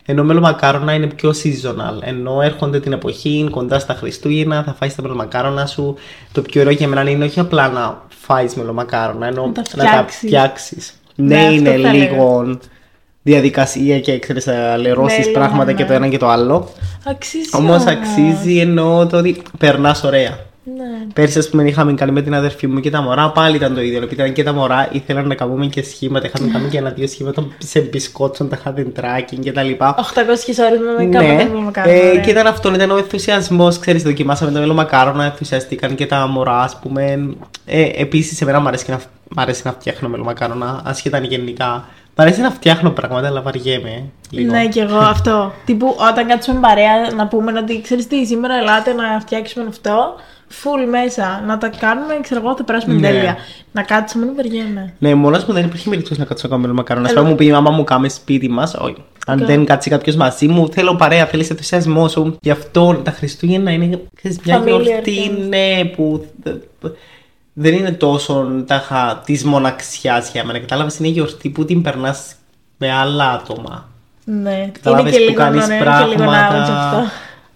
Ενώ 0.05 0.23
μελομακάρονα 0.23 0.93
είναι 0.93 1.07
πιο 1.07 1.29
seasonal. 1.43 2.01
Ενώ 2.01 2.41
έρχονται 2.41 2.79
την 2.79 2.91
εποχή 2.91 3.47
κοντά 3.51 3.79
στα 3.79 3.93
Χριστούγεννα, 3.93 4.63
θα 4.63 4.73
φάεις 4.73 4.95
τα 4.95 5.01
μελομακάρονα 5.01 5.65
σου. 5.65 5.95
Το 6.31 6.41
πιο 6.41 6.61
ωραίο 6.61 6.73
για 6.73 6.87
μένα 6.87 7.09
είναι 7.09 7.25
όχι 7.25 7.39
απλά 7.39 7.69
να 7.69 8.01
φάεις 8.07 8.53
μελομακάρονα, 8.55 9.27
ενώ 9.27 9.45
Να 9.45 9.51
τα 9.51 9.61
να 9.75 9.83
τα 9.83 9.89
φτιάξεις. 9.89 10.19
φτιάξεις. 10.19 10.93
Ναι, 11.21 11.35
Ναι, 11.35 11.41
αυτό 11.41 11.53
είναι 11.53 11.69
θα 11.69 11.73
έλεγα. 11.75 11.91
λίγο 11.93 12.57
διαδικασία 13.21 13.99
και 13.99 14.19
ξέρεις 14.19 14.45
να 14.45 14.77
λερώσεις 14.77 15.25
Ναι, 15.25 15.31
πράγματα 15.31 15.65
ναι, 15.65 15.73
και 15.73 15.83
το 15.83 15.89
ναι. 15.89 15.95
ένα 15.95 16.07
και 16.07 16.17
το 16.17 16.27
άλλο. 16.29 16.69
Αξίζει. 17.05 17.49
Όμως 17.53 17.81
όμως. 17.81 17.85
αξίζει 17.85 18.57
εννοώ 18.57 19.07
το 19.07 19.17
ότι 19.17 19.41
περνάς 19.57 20.03
ωραία. 20.03 20.47
Ναι. 20.77 20.83
Πέρσι, 21.13 21.39
ας 21.39 21.49
πούμε, 21.49 21.63
είχαμε 21.63 21.93
κάνει 21.93 22.11
με 22.11 22.21
την 22.21 22.35
αδερφή 22.35 22.67
μου 22.67 22.79
και 22.79 22.89
τα 22.89 23.01
μωρά, 23.01 23.31
πάλι 23.31 23.55
ήταν 23.55 23.73
το 23.75 23.81
ίδιο. 23.81 23.97
Επειδή 23.97 24.13
ήταν 24.21 24.33
και 24.33 24.43
τα 24.43 24.53
μωρά, 24.53 24.89
ήθελαν 24.91 25.27
να 25.27 25.35
κάνουμε 25.35 25.65
και 25.65 25.83
σχήματα. 25.83 26.27
Είχαμε 26.27 26.51
κάνει 26.51 26.67
και 26.69 26.77
ένα-δύο 26.77 27.07
σχήματα 27.07 27.47
σε 27.57 27.79
μπισκότσον, 27.79 28.49
τα 28.49 28.57
είχαμε 28.59 28.91
tracking 28.99 29.45
κτλ. 29.45 29.59
800 29.79 30.63
ώρες 30.65 30.79
με 30.97 31.03
Ναι, 31.05 31.09
κάποτε 31.17 31.49
με 31.53 31.59
μακάρονα. 31.59 31.95
ε, 31.95 32.07
ωραία. 32.09 32.21
και 32.21 32.29
ήταν 32.29 32.47
αυτό, 32.47 32.73
ήταν 32.73 32.91
ο 32.91 32.97
ενθουσιασμός. 32.97 33.79
Ξέρεις, 33.79 34.03
δοκιμάσαμε 34.03 34.51
τα 34.51 34.59
μελομακάρονα, 34.59 35.23
ενθουσιαστήκαν 35.23 35.95
και 35.95 36.05
τα 36.05 36.27
μωρά, 36.27 36.59
ας 36.61 36.79
πούμε. 36.81 37.29
Ε, 37.65 37.89
Επίσης, 37.95 38.41
εμένα 38.41 38.59
μου 38.59 38.67
αρέσει, 38.67 38.85
να, 38.91 38.99
μ' 39.36 39.39
αρέσει 39.39 39.62
να 39.65 39.71
φτιάχνω 39.71 40.09
μελομακάρονα, 40.09 40.81
ασχετά 40.86 41.17
αν 41.17 41.24
γενικά 41.24 41.86
Μ' 42.15 42.21
αρέσει 42.21 42.41
να 42.41 42.51
φτιάχνω 42.51 42.89
πράγματα, 42.89 43.27
αλλά 43.27 43.41
βαριέμαι. 43.41 43.89
ε, 43.89 44.03
Λίγο. 44.29 44.51
Ναι, 44.51 44.67
και 44.67 44.81
εγώ 44.81 44.98
αυτό. 44.98 45.53
Τύπου 45.65 45.95
όταν 46.09 46.27
κάτσουμε 46.27 46.59
παρέα 46.59 46.93
να 47.15 47.27
πούμε 47.27 47.59
ότι 47.59 47.81
ξέρεις 47.81 48.07
τι, 48.07 48.25
σήμερα 48.25 48.55
ελάτε 48.57 48.93
να 48.93 49.19
φτιάξουμε 49.19 49.65
αυτό. 49.69 50.15
Full 50.63 50.89
μέσα. 50.89 51.43
Να 51.48 51.57
τα 51.57 51.67
κάνουμε, 51.79 52.19
ξέρω 52.21 52.41
εγώ, 52.45 52.55
θα 52.55 52.63
περάσουμε 52.63 52.93
Ναι. 52.93 53.01
τέλεια. 53.07 53.38
Να 53.71 53.81
κάτσουμε 53.83 54.25
να 54.25 54.33
βαριέμαι. 54.33 54.93
Ναι, 55.00 55.13
μόνος 55.15 55.45
που 55.45 55.53
δεν 55.53 55.65
υπήρχε 55.65 55.89
περίπτωση 55.89 56.19
να 56.19 56.25
κάτσω 56.25 56.48
να 56.48 56.57
κάνω 56.57 56.74
μακαρόνα. 56.74 57.09
Έλα. 57.09 57.19
Αν 57.19 57.27
μου 57.27 57.36
πει 57.36 57.45
η 57.45 57.51
μαμά 57.51 57.69
μου 57.71 57.83
κάμε 57.83 58.09
σπίτι 58.09 58.50
μας, 58.50 58.74
όχι. 58.74 58.95
Αν 59.27 59.39
Κα- 59.39 59.45
δεν 59.45 59.65
κάτσει 59.65 59.89
κάποιος 59.89 60.15
μαζί 60.15 60.48
μου, 60.48 60.69
θέλω 60.69 60.95
παρέα, 60.95 61.25
θέλεις 61.25 61.50
ενθουσιασμό 61.50 62.07
σου. 62.07 62.38
Γι' 62.41 62.50
αυτό 62.51 62.93
τα 63.03 63.12
Χριστούγεννα 63.12 63.71
είναι 63.71 64.01
ξέρεις, 64.15 64.39
μια 64.45 64.59
Familiar 64.63 64.65
γιορτή, 64.81 65.31
things. 65.31 65.48
ναι, 65.50 65.86
που 65.95 66.25
δε- 66.43 66.51
δεν 67.61 67.73
είναι 67.73 67.91
τόσο 67.91 68.47
τάχα 68.65 69.21
της 69.25 69.43
μοναξιάς 69.43 70.29
για 70.31 70.43
μένα. 70.43 70.59
Κατάλαβες, 70.59 70.97
είναι 70.97 71.07
γιορτή 71.07 71.49
που 71.49 71.65
την 71.65 71.81
περνάς 71.81 72.35
με 72.77 72.91
άλλα 72.91 73.29
άτομα. 73.31 73.89
Ναι, 74.23 74.55
είναι 74.55 74.71
Κατάλαβες 74.71 75.11
και 75.11 75.17
που 75.17 75.23
λίγο 75.23 75.35
κάνεις 75.35 75.63
ωραίο, 75.63 75.77
είναι 75.77 75.85
και 75.85 76.05
λίγο 76.05 76.15
πράγματα. 76.15 76.53
ναούτς 76.53 76.69
αυτό. 76.69 77.11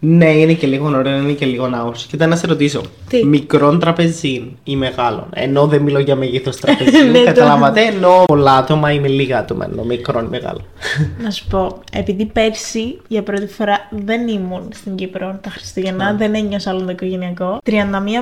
Ναι, 0.05 0.25
είναι 0.31 0.53
και 0.53 0.67
λίγο 0.67 0.87
ωραίο, 0.97 1.17
είναι 1.17 1.31
και 1.31 1.45
λίγο 1.45 1.67
ναός. 1.67 2.05
Κοίτα 2.05 2.27
να 2.27 2.35
σε 2.35 2.47
ρωτήσω. 2.47 2.81
Τι; 3.09 3.25
Μικρόν 3.25 3.79
τραπεζίν 3.79 4.43
ή 4.63 4.75
μεγάλων. 4.75 5.25
Ενώ 5.33 5.67
δεν 5.67 5.81
μιλώ 5.81 5.99
για 5.99 6.15
μέγεθο 6.15 6.51
τραπεζίν. 6.61 7.11
Ναι, 7.11 7.17
το- 7.19 7.23
Καταλάβατε, 7.25 7.81
ενώ 7.81 8.23
πολλά 8.27 8.51
άτομα 8.55 8.91
ή 8.91 8.99
με 8.99 9.07
λίγα 9.07 9.37
άτομα. 9.39 9.67
Ενώ 9.71 9.83
μικρόν 9.83 10.25
ή 10.25 10.27
μεγάλο. 10.29 10.61
Να 11.23 11.29
σου 11.29 11.47
πω, 11.47 11.79
επειδή 11.91 12.25
πέρσι 12.25 12.99
για 13.07 13.23
πρώτη 13.23 13.47
φορά 13.47 13.87
δεν 13.91 14.27
ήμουν 14.27 14.69
στην 14.73 14.95
Κύπρο 14.95 15.39
τα 15.43 15.49
Χριστούγεννα, 15.49 16.13
δεν 16.17 16.35
ένιωσα 16.35 16.69
άλλο 16.69 16.83
το 16.85 16.91
οικογενειακό. 16.91 17.57
31 17.65 17.71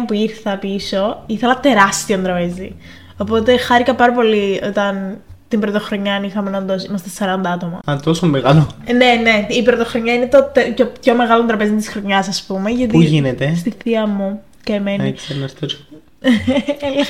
που 0.08 0.14
ήρθα 0.14 0.58
πίσω, 0.58 1.24
ήθελα 1.26 1.60
τεράστιο 1.60 2.18
τραπέζι. 2.18 2.76
Οπότε 3.18 3.58
χάρηκα 3.58 3.96
πάρα 3.96 4.12
πολύ 4.14 4.62
όταν 4.68 5.18
την 5.52 5.60
πρωτοχρονιά 5.60 6.22
είχαμε 6.26 6.58
όντω 6.58 6.74
είμαστε 6.88 7.10
40 7.26 7.42
άτομα. 7.46 7.80
Α, 7.86 7.96
τόσο 8.04 8.28
μεγάλο. 8.28 8.68
Ε, 8.86 8.94
ναι, 8.94 9.06
ναι, 9.24 9.46
η 9.50 9.64
πρωτοχρονιά 9.64 10.14
είναι 10.14 10.28
το 10.28 10.50
τε- 10.54 10.74
πιο, 10.74 10.92
πιο 11.02 11.16
μεγάλο 11.16 11.46
τραπέζι 11.46 11.72
της 11.74 11.88
χρονιάς, 11.90 12.28
ας 12.28 12.44
πούμε. 12.44 12.70
Γιατί 12.70 12.92
Πού 12.94 13.02
γίνεται; 13.02 13.54
Στη 13.56 13.74
θεία 13.84 14.06
μου 14.08 14.42
και 14.64 14.74
εμένα. 14.74 15.04
Έτσι, 15.04 15.34
ένας 15.38 15.54
τέτοιος. 15.54 15.82
Έλα. 16.88 17.06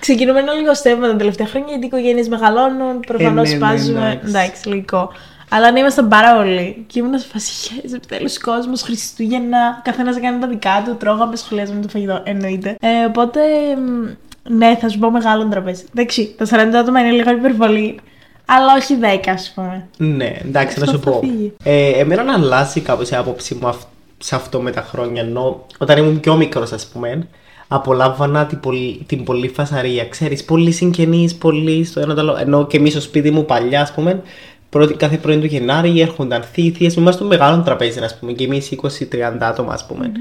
Ξεκινούμε 0.00 0.38
ένα 0.40 0.52
λίγο 0.52 0.74
στέμα 0.74 1.06
τα 1.06 1.16
τελευταία 1.16 1.46
χρόνια 1.46 1.68
γιατί 1.68 1.84
οι 1.84 1.88
οικογένειες 1.92 2.28
μεγαλώνουν, 2.28 3.00
προφανώς 3.00 3.48
ναι, 3.50 3.56
ναι, 3.56 3.66
σπάζουμε. 3.66 4.00
εντάξει. 4.00 4.28
εντάξει, 4.28 4.68
λογικό. 4.68 5.12
Αλλά 5.48 5.70
ναι, 5.70 5.78
ήμασταν 5.80 6.08
πάρα 6.08 6.34
πολλοί. 6.36 6.84
Και 6.86 6.98
ήμουν 6.98 7.18
σε 7.18 7.26
φάση, 7.32 7.70
yes, 7.84 7.94
επιτέλου 7.94 8.28
κόσμος, 8.42 8.82
Χριστούγεννα. 8.82 9.80
Καθένας 9.84 10.16
έκανε 10.16 10.38
τα 10.38 10.46
δικά 10.46 10.82
του, 10.86 10.96
τρώγαμε, 10.96 11.36
σχολιάζαμε 11.36 11.80
το 11.80 11.88
φαγητό, 11.88 12.20
εννοείται. 12.24 12.76
Ε, 12.80 13.04
οπότε, 13.08 13.40
μ, 13.76 14.06
ναι, 14.48 14.76
θα 14.80 14.88
σου 14.88 14.98
πω 14.98 15.10
μεγάλο 15.10 15.46
τραπέζι. 15.48 15.84
Εντάξει, 15.94 16.34
τα 16.38 16.44
40 16.44 16.74
άτομα 16.74 17.00
είναι 17.00 17.10
λίγο 17.10 17.30
υπερβολή. 17.30 17.98
Αλλά 18.46 18.74
όχι 18.78 18.94
10, 19.00 19.30
ας 19.32 19.52
πούμε. 19.54 19.88
Ναι, 19.96 20.32
εντάξει, 20.44 20.78
να 20.78 20.84
Αυτό 20.84 20.96
σου 20.96 21.02
θα 21.04 21.10
πω. 21.10 21.18
φύγει. 21.20 21.52
Ε, 21.64 21.88
εμένα 21.88 22.22
να 22.22 22.34
αλλάζει 22.34 22.80
κάπως 22.80 23.10
η 23.10 23.14
άποψή 23.16 23.54
μου 23.60 23.68
αυ- 23.68 23.86
σε 24.18 24.34
αυτό 24.34 24.60
με 24.60 24.70
τα 24.70 24.80
χρόνια. 24.82 25.22
Ενώ 25.22 25.66
όταν 25.78 25.98
ήμουν 25.98 26.20
πιο 26.20 26.36
μικρός, 26.36 26.72
ας 26.72 26.86
πούμε, 26.86 27.26
απολάμβανα 27.68 28.46
την 28.46 28.60
πολύ, 28.60 29.02
την 29.06 29.24
πολύ 29.24 29.48
φασαρία. 29.48 30.04
Ξέρεις, 30.06 30.44
πολύ 30.44 30.70
συγγενείς, 30.72 31.34
πολύ 31.34 31.84
στο 31.84 32.00
ένα 32.00 32.14
το 32.14 32.20
άλλο. 32.20 32.36
Ενώ 32.40 32.66
και 32.66 32.76
εμείς 32.76 32.92
στο 32.92 33.00
σπίτι 33.00 33.30
μου 33.30 33.44
παλιά, 33.44 33.80
ας 33.80 33.92
πούμε, 33.92 34.22
πρώτη, 34.70 34.94
κάθε 34.94 35.16
πρωί 35.16 35.38
του 35.38 35.46
Γενάρη 35.46 36.00
έρχονταν 36.00 36.42
θύθιε. 36.42 36.90
Είμαστε 36.96 37.20
στο 37.20 37.24
μεγάλο 37.30 37.62
τραπέζι, 37.62 37.98
ας 38.00 38.18
πούμε, 38.18 38.32
και 38.32 38.44
εμείς 38.44 38.70
20-30 38.70 39.46
άτομα, 39.46 39.72
ας 39.72 39.86
πούμε. 39.86 40.12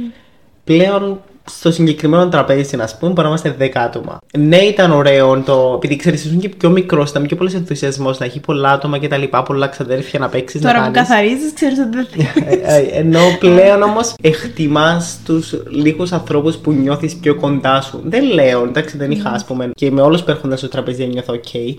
Πλέον 0.63 1.21
στο 1.45 1.71
συγκεκριμένο 1.71 2.29
τραπέζι, 2.29 2.75
α 2.75 2.89
πούμε, 2.99 3.11
μπορεί 3.11 3.21
να 3.21 3.27
είμαστε 3.27 3.55
10 3.59 3.69
άτομα. 3.73 4.17
Ναι, 4.37 4.57
ήταν 4.57 4.91
ωραίο 4.91 5.41
το. 5.45 5.73
Επειδή 5.75 5.95
ξέρεις, 5.95 6.25
ήσουν 6.25 6.39
και 6.39 6.49
πιο 6.49 6.69
μικρός, 6.69 7.09
ήταν 7.09 7.23
πιο 7.23 7.35
πολύ 7.37 7.51
ενθουσιασμός 7.55 8.19
να 8.19 8.25
έχει 8.25 8.39
πολλά 8.39 8.71
άτομα 8.71 8.97
και 8.97 9.07
τα 9.07 9.17
λοιπά, 9.17 9.43
πολλά 9.43 9.67
ξαδέρφια 9.67 10.19
να 10.19 10.29
παίξεις. 10.29 10.61
Τώρα 10.61 10.79
να 10.79 10.85
που 10.85 10.91
κάνεις. 10.93 11.09
καθαρίζεις, 11.09 11.53
ξέρεις 11.53 11.77
ότι 11.79 11.89
δεν 11.97 12.07
θα. 12.33 12.49
Ε, 12.49 12.77
ε, 12.77 12.81
Ενώ 12.91 13.19
πλέον 13.39 13.81
όμως 13.81 14.13
εκτιμάς 14.21 15.19
τους 15.25 15.53
λίγους 15.69 16.11
ανθρώπους 16.11 16.55
που 16.55 16.71
νιώθεις 16.71 17.15
πιο 17.15 17.35
κοντά 17.35 17.81
σου. 17.81 18.01
Δεν 18.03 18.23
λέω, 18.23 18.63
εντάξει, 18.63 18.97
δεν 18.97 19.11
είχα, 19.11 19.29
ας 19.29 19.45
πούμε, 19.45 19.71
και 19.75 19.91
με 19.91 20.01
όλους 20.01 20.23
που 20.23 20.31
έρχονταν 20.31 20.57
στο 20.57 20.67
τραπέζι 20.67 21.05
νιώθω 21.05 21.33
ok. 21.33 21.75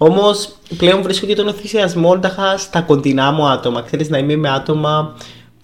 Όμως 0.00 0.48
πλέον 0.76 1.02
βρίσκω 1.02 1.26
και 1.26 1.34
τον 1.34 1.48
ενθουσιασμό 1.48 2.18
τάχα 2.18 2.56
στα 2.56 2.80
κοντινά 2.80 3.32
μου 3.32 3.48
άτομα. 3.48 3.82
Ξέρεις 3.82 4.08
να 4.08 4.18
είμαι 4.18 4.36
με 4.36 4.50
άτομα 4.50 5.14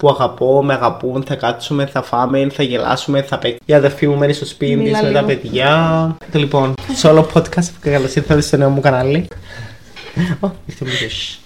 που 0.05 0.11
αγαπώ, 0.11 0.63
με 0.63 0.73
αγαπούν, 0.73 1.23
θα 1.23 1.35
κάτσουμε, 1.35 1.85
θα 1.85 2.01
φάμε, 2.01 2.49
θα 2.53 2.63
γελάσουμε, 2.63 3.21
θα 3.21 3.37
παίξουμε. 3.37 3.59
Η 3.65 3.73
αδερφή 3.73 4.07
μου 4.07 4.17
μένει 4.17 4.33
στο 4.33 4.45
σπίτι 4.45 4.75
Μίλα 4.75 4.99
της 4.99 5.07
με 5.07 5.13
τα 5.13 5.21
λίγο. 5.21 5.25
παιδιά. 5.41 6.17
Λοιπόν, 6.33 6.73
σε 6.93 7.07
όλο 7.07 7.27
podcast, 7.33 7.69
καλώς 7.79 8.15
ήρθατε 8.15 8.41
στο 8.41 8.57
νέο 8.57 8.69
μου 8.69 8.81
κανάλι. 8.81 9.27
Ω, 10.39 10.49
ήρθε 10.65 10.85
μου 10.85 10.91
το 11.01 11.09
σ. 11.09 11.39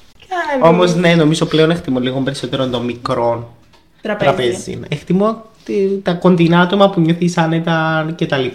Όμως, 0.62 0.96
ναι, 0.96 1.16
νομίζω 1.16 1.46
πλέον 1.46 1.72
εκτιμώ 1.72 2.00
λίγο 2.00 2.20
περισσότερο 2.20 2.68
το 2.68 2.80
μικρό 2.82 3.54
Τραπέζι. 4.02 4.26
τραπέζι. 4.32 4.80
Εκτιμώ 4.90 5.44
τη- 5.64 6.00
τα 6.04 6.14
κοντινά 6.14 6.60
άτομα 6.60 6.90
που 6.90 7.00
νιώθεις 7.02 7.38
άνετα 7.38 8.06
κτλ. 8.18 8.46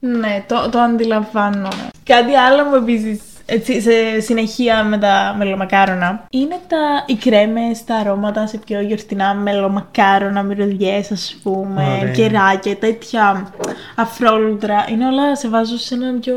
Ναι, 0.00 0.44
το, 0.48 0.68
το 0.70 0.78
αντιλαμβάνομαι. 0.78 1.88
Κάτι 2.04 2.34
άλλο 2.34 2.62
που 2.68 2.74
επίσης 2.74 3.20
έτσι, 3.50 3.80
σε 3.80 3.90
συνεχεία 4.20 4.84
με 4.84 4.98
τα 4.98 5.34
μελομακάρονα 5.38 6.26
είναι 6.30 6.56
τα, 6.68 7.04
οι 7.06 7.14
κρέμες, 7.14 7.84
τα 7.84 7.94
αρώματα 7.94 8.46
σε 8.46 8.58
πιο 8.66 8.80
γιορτινά 8.80 9.34
μελομακάρονα, 9.34 10.42
μυρωδιές, 10.42 11.10
ας 11.10 11.36
πούμε, 11.42 11.96
Ωραία. 12.00 12.12
κεράκια, 12.12 12.76
τέτοια 12.76 13.52
αφρόλουτρα. 13.94 14.86
Είναι 14.92 15.06
όλα 15.06 15.36
σε 15.36 15.48
βάζουν 15.48 15.78
σε 15.78 15.94
έναν 15.94 16.20
πιο 16.20 16.34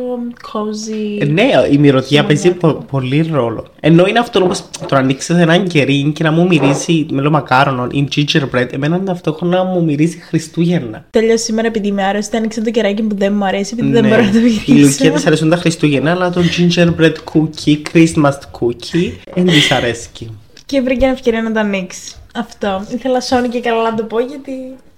cozy. 0.52 1.22
Ε, 1.22 1.26
Ναι, 1.26 1.50
η 1.72 1.78
μυρωδιά 1.78 2.24
παίζει 2.26 2.52
πο- 2.52 2.86
πολύ 2.92 3.30
ρόλο. 3.32 3.66
Ενώ 3.80 4.06
είναι 4.08 4.20
αυτό 4.20 4.44
όπως 4.44 4.64
το 4.88 4.96
ανοίξεις 4.96 5.36
έναν 5.36 5.68
κερί 5.68 6.12
και 6.16 6.24
να 6.24 6.32
μου 6.32 6.48
μυρίσει 6.48 7.06
μελομακάρονο 7.12 7.88
ή 7.92 8.08
gingerbread, 8.16 8.74
εμένα 8.74 9.00
ταυτόχρονα 9.04 9.64
μου 9.64 9.84
μυρίζει 9.84 10.18
Χριστούγεννα. 10.18 11.06
Τέλειωσε 11.10 11.44
σήμερα 11.44 11.68
επειδή 11.68 11.88
είμαι 11.88 12.04
άρρωστη, 12.04 12.38
άνοιξα 12.38 12.62
το 12.62 12.72
κεράκι 12.72 13.02
που 13.02 13.16
δεν 13.18 13.34
μου 13.36 13.46
αρέσει 13.46 13.72
επειδή 13.78 13.92
δεν 13.92 14.02
Ναι. 14.04 14.10
μπορώ 14.10 14.22
να 14.24 14.32
το 14.32 14.38
Η 14.38 14.42
Λουκία 14.42 14.74
μυρίσω. 14.76 15.12
της 15.12 15.26
αρέσουν 15.26 15.50
τα 15.50 15.56
Χριστούγεννα, 15.56 16.12
αλλά 16.12 16.30
το 16.30 16.42
gingerbread 16.58 17.01
cookie, 17.34 17.82
Christmas 17.94 18.38
cookie, 18.60 19.12
δεν 19.34 19.46
της 19.46 19.72
αρέσκει. 19.72 20.38
Και 20.66 20.82
βρήκε 20.82 21.06
ευκαιρία 21.06 21.42
να 21.42 21.52
το 21.52 21.60
ανοίξει. 21.60 22.12
Αυτό. 22.36 22.86
Ήθελα 22.94 23.22
σώνει 23.22 23.48
και 23.48 23.60
καλά 23.60 23.90
να 23.90 23.96
το 23.96 24.04
πω 24.04 24.20
γιατί 24.20 24.52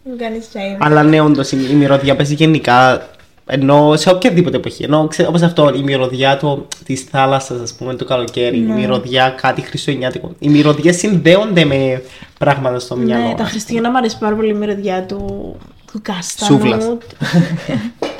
μου 0.03 0.15
κάνεις 0.17 0.45
shame. 0.53 0.77
Αλλά 0.79 1.03
ναι, 1.03 1.22
όντως 1.22 1.51
η, 1.51 1.57
η 1.72 1.74
μυρωδιά 1.74 2.15
παίζει 2.15 2.33
γενικά. 2.33 3.07
Ενώ 3.45 3.95
σε 3.95 4.10
οποιαδήποτε 4.10 4.57
εποχή. 4.57 4.83
Ενώ 4.83 5.10
όπως 5.27 5.41
αυτό, 5.41 5.72
η 5.75 5.83
μυρωδιά 5.83 6.39
της 6.86 7.01
θάλασσας, 7.01 7.62
ας 7.62 7.74
πούμε, 7.74 7.93
το 7.93 8.05
καλοκαίρι. 8.05 8.57
Ναι. 8.57 8.74
Η 8.74 8.75
μυρωδιά 8.75 9.29
κάτι 9.41 9.62
χριστουγεννιάτικο. 9.62 10.36
Οι 10.39 10.50
μυρωδιές 10.50 10.98
συνδέονται 10.98 11.65
με 11.65 12.01
πράγματα 12.39 12.79
στο 12.79 12.95
μυαλό. 12.95 13.27
Ναι, 13.27 13.33
τα 13.33 13.41
μας. 13.41 13.51
Χριστούγεννα 13.51 13.89
μου 13.89 13.98
αρέσει 13.98 14.17
πάρα 14.17 14.36
πολύ 14.36 14.50
η 14.50 14.53
μυρωδιά 14.53 15.03
του, 15.03 15.55
του 15.91 16.01
κάστανου. 16.01 16.60
Σούβλας. 16.60 16.86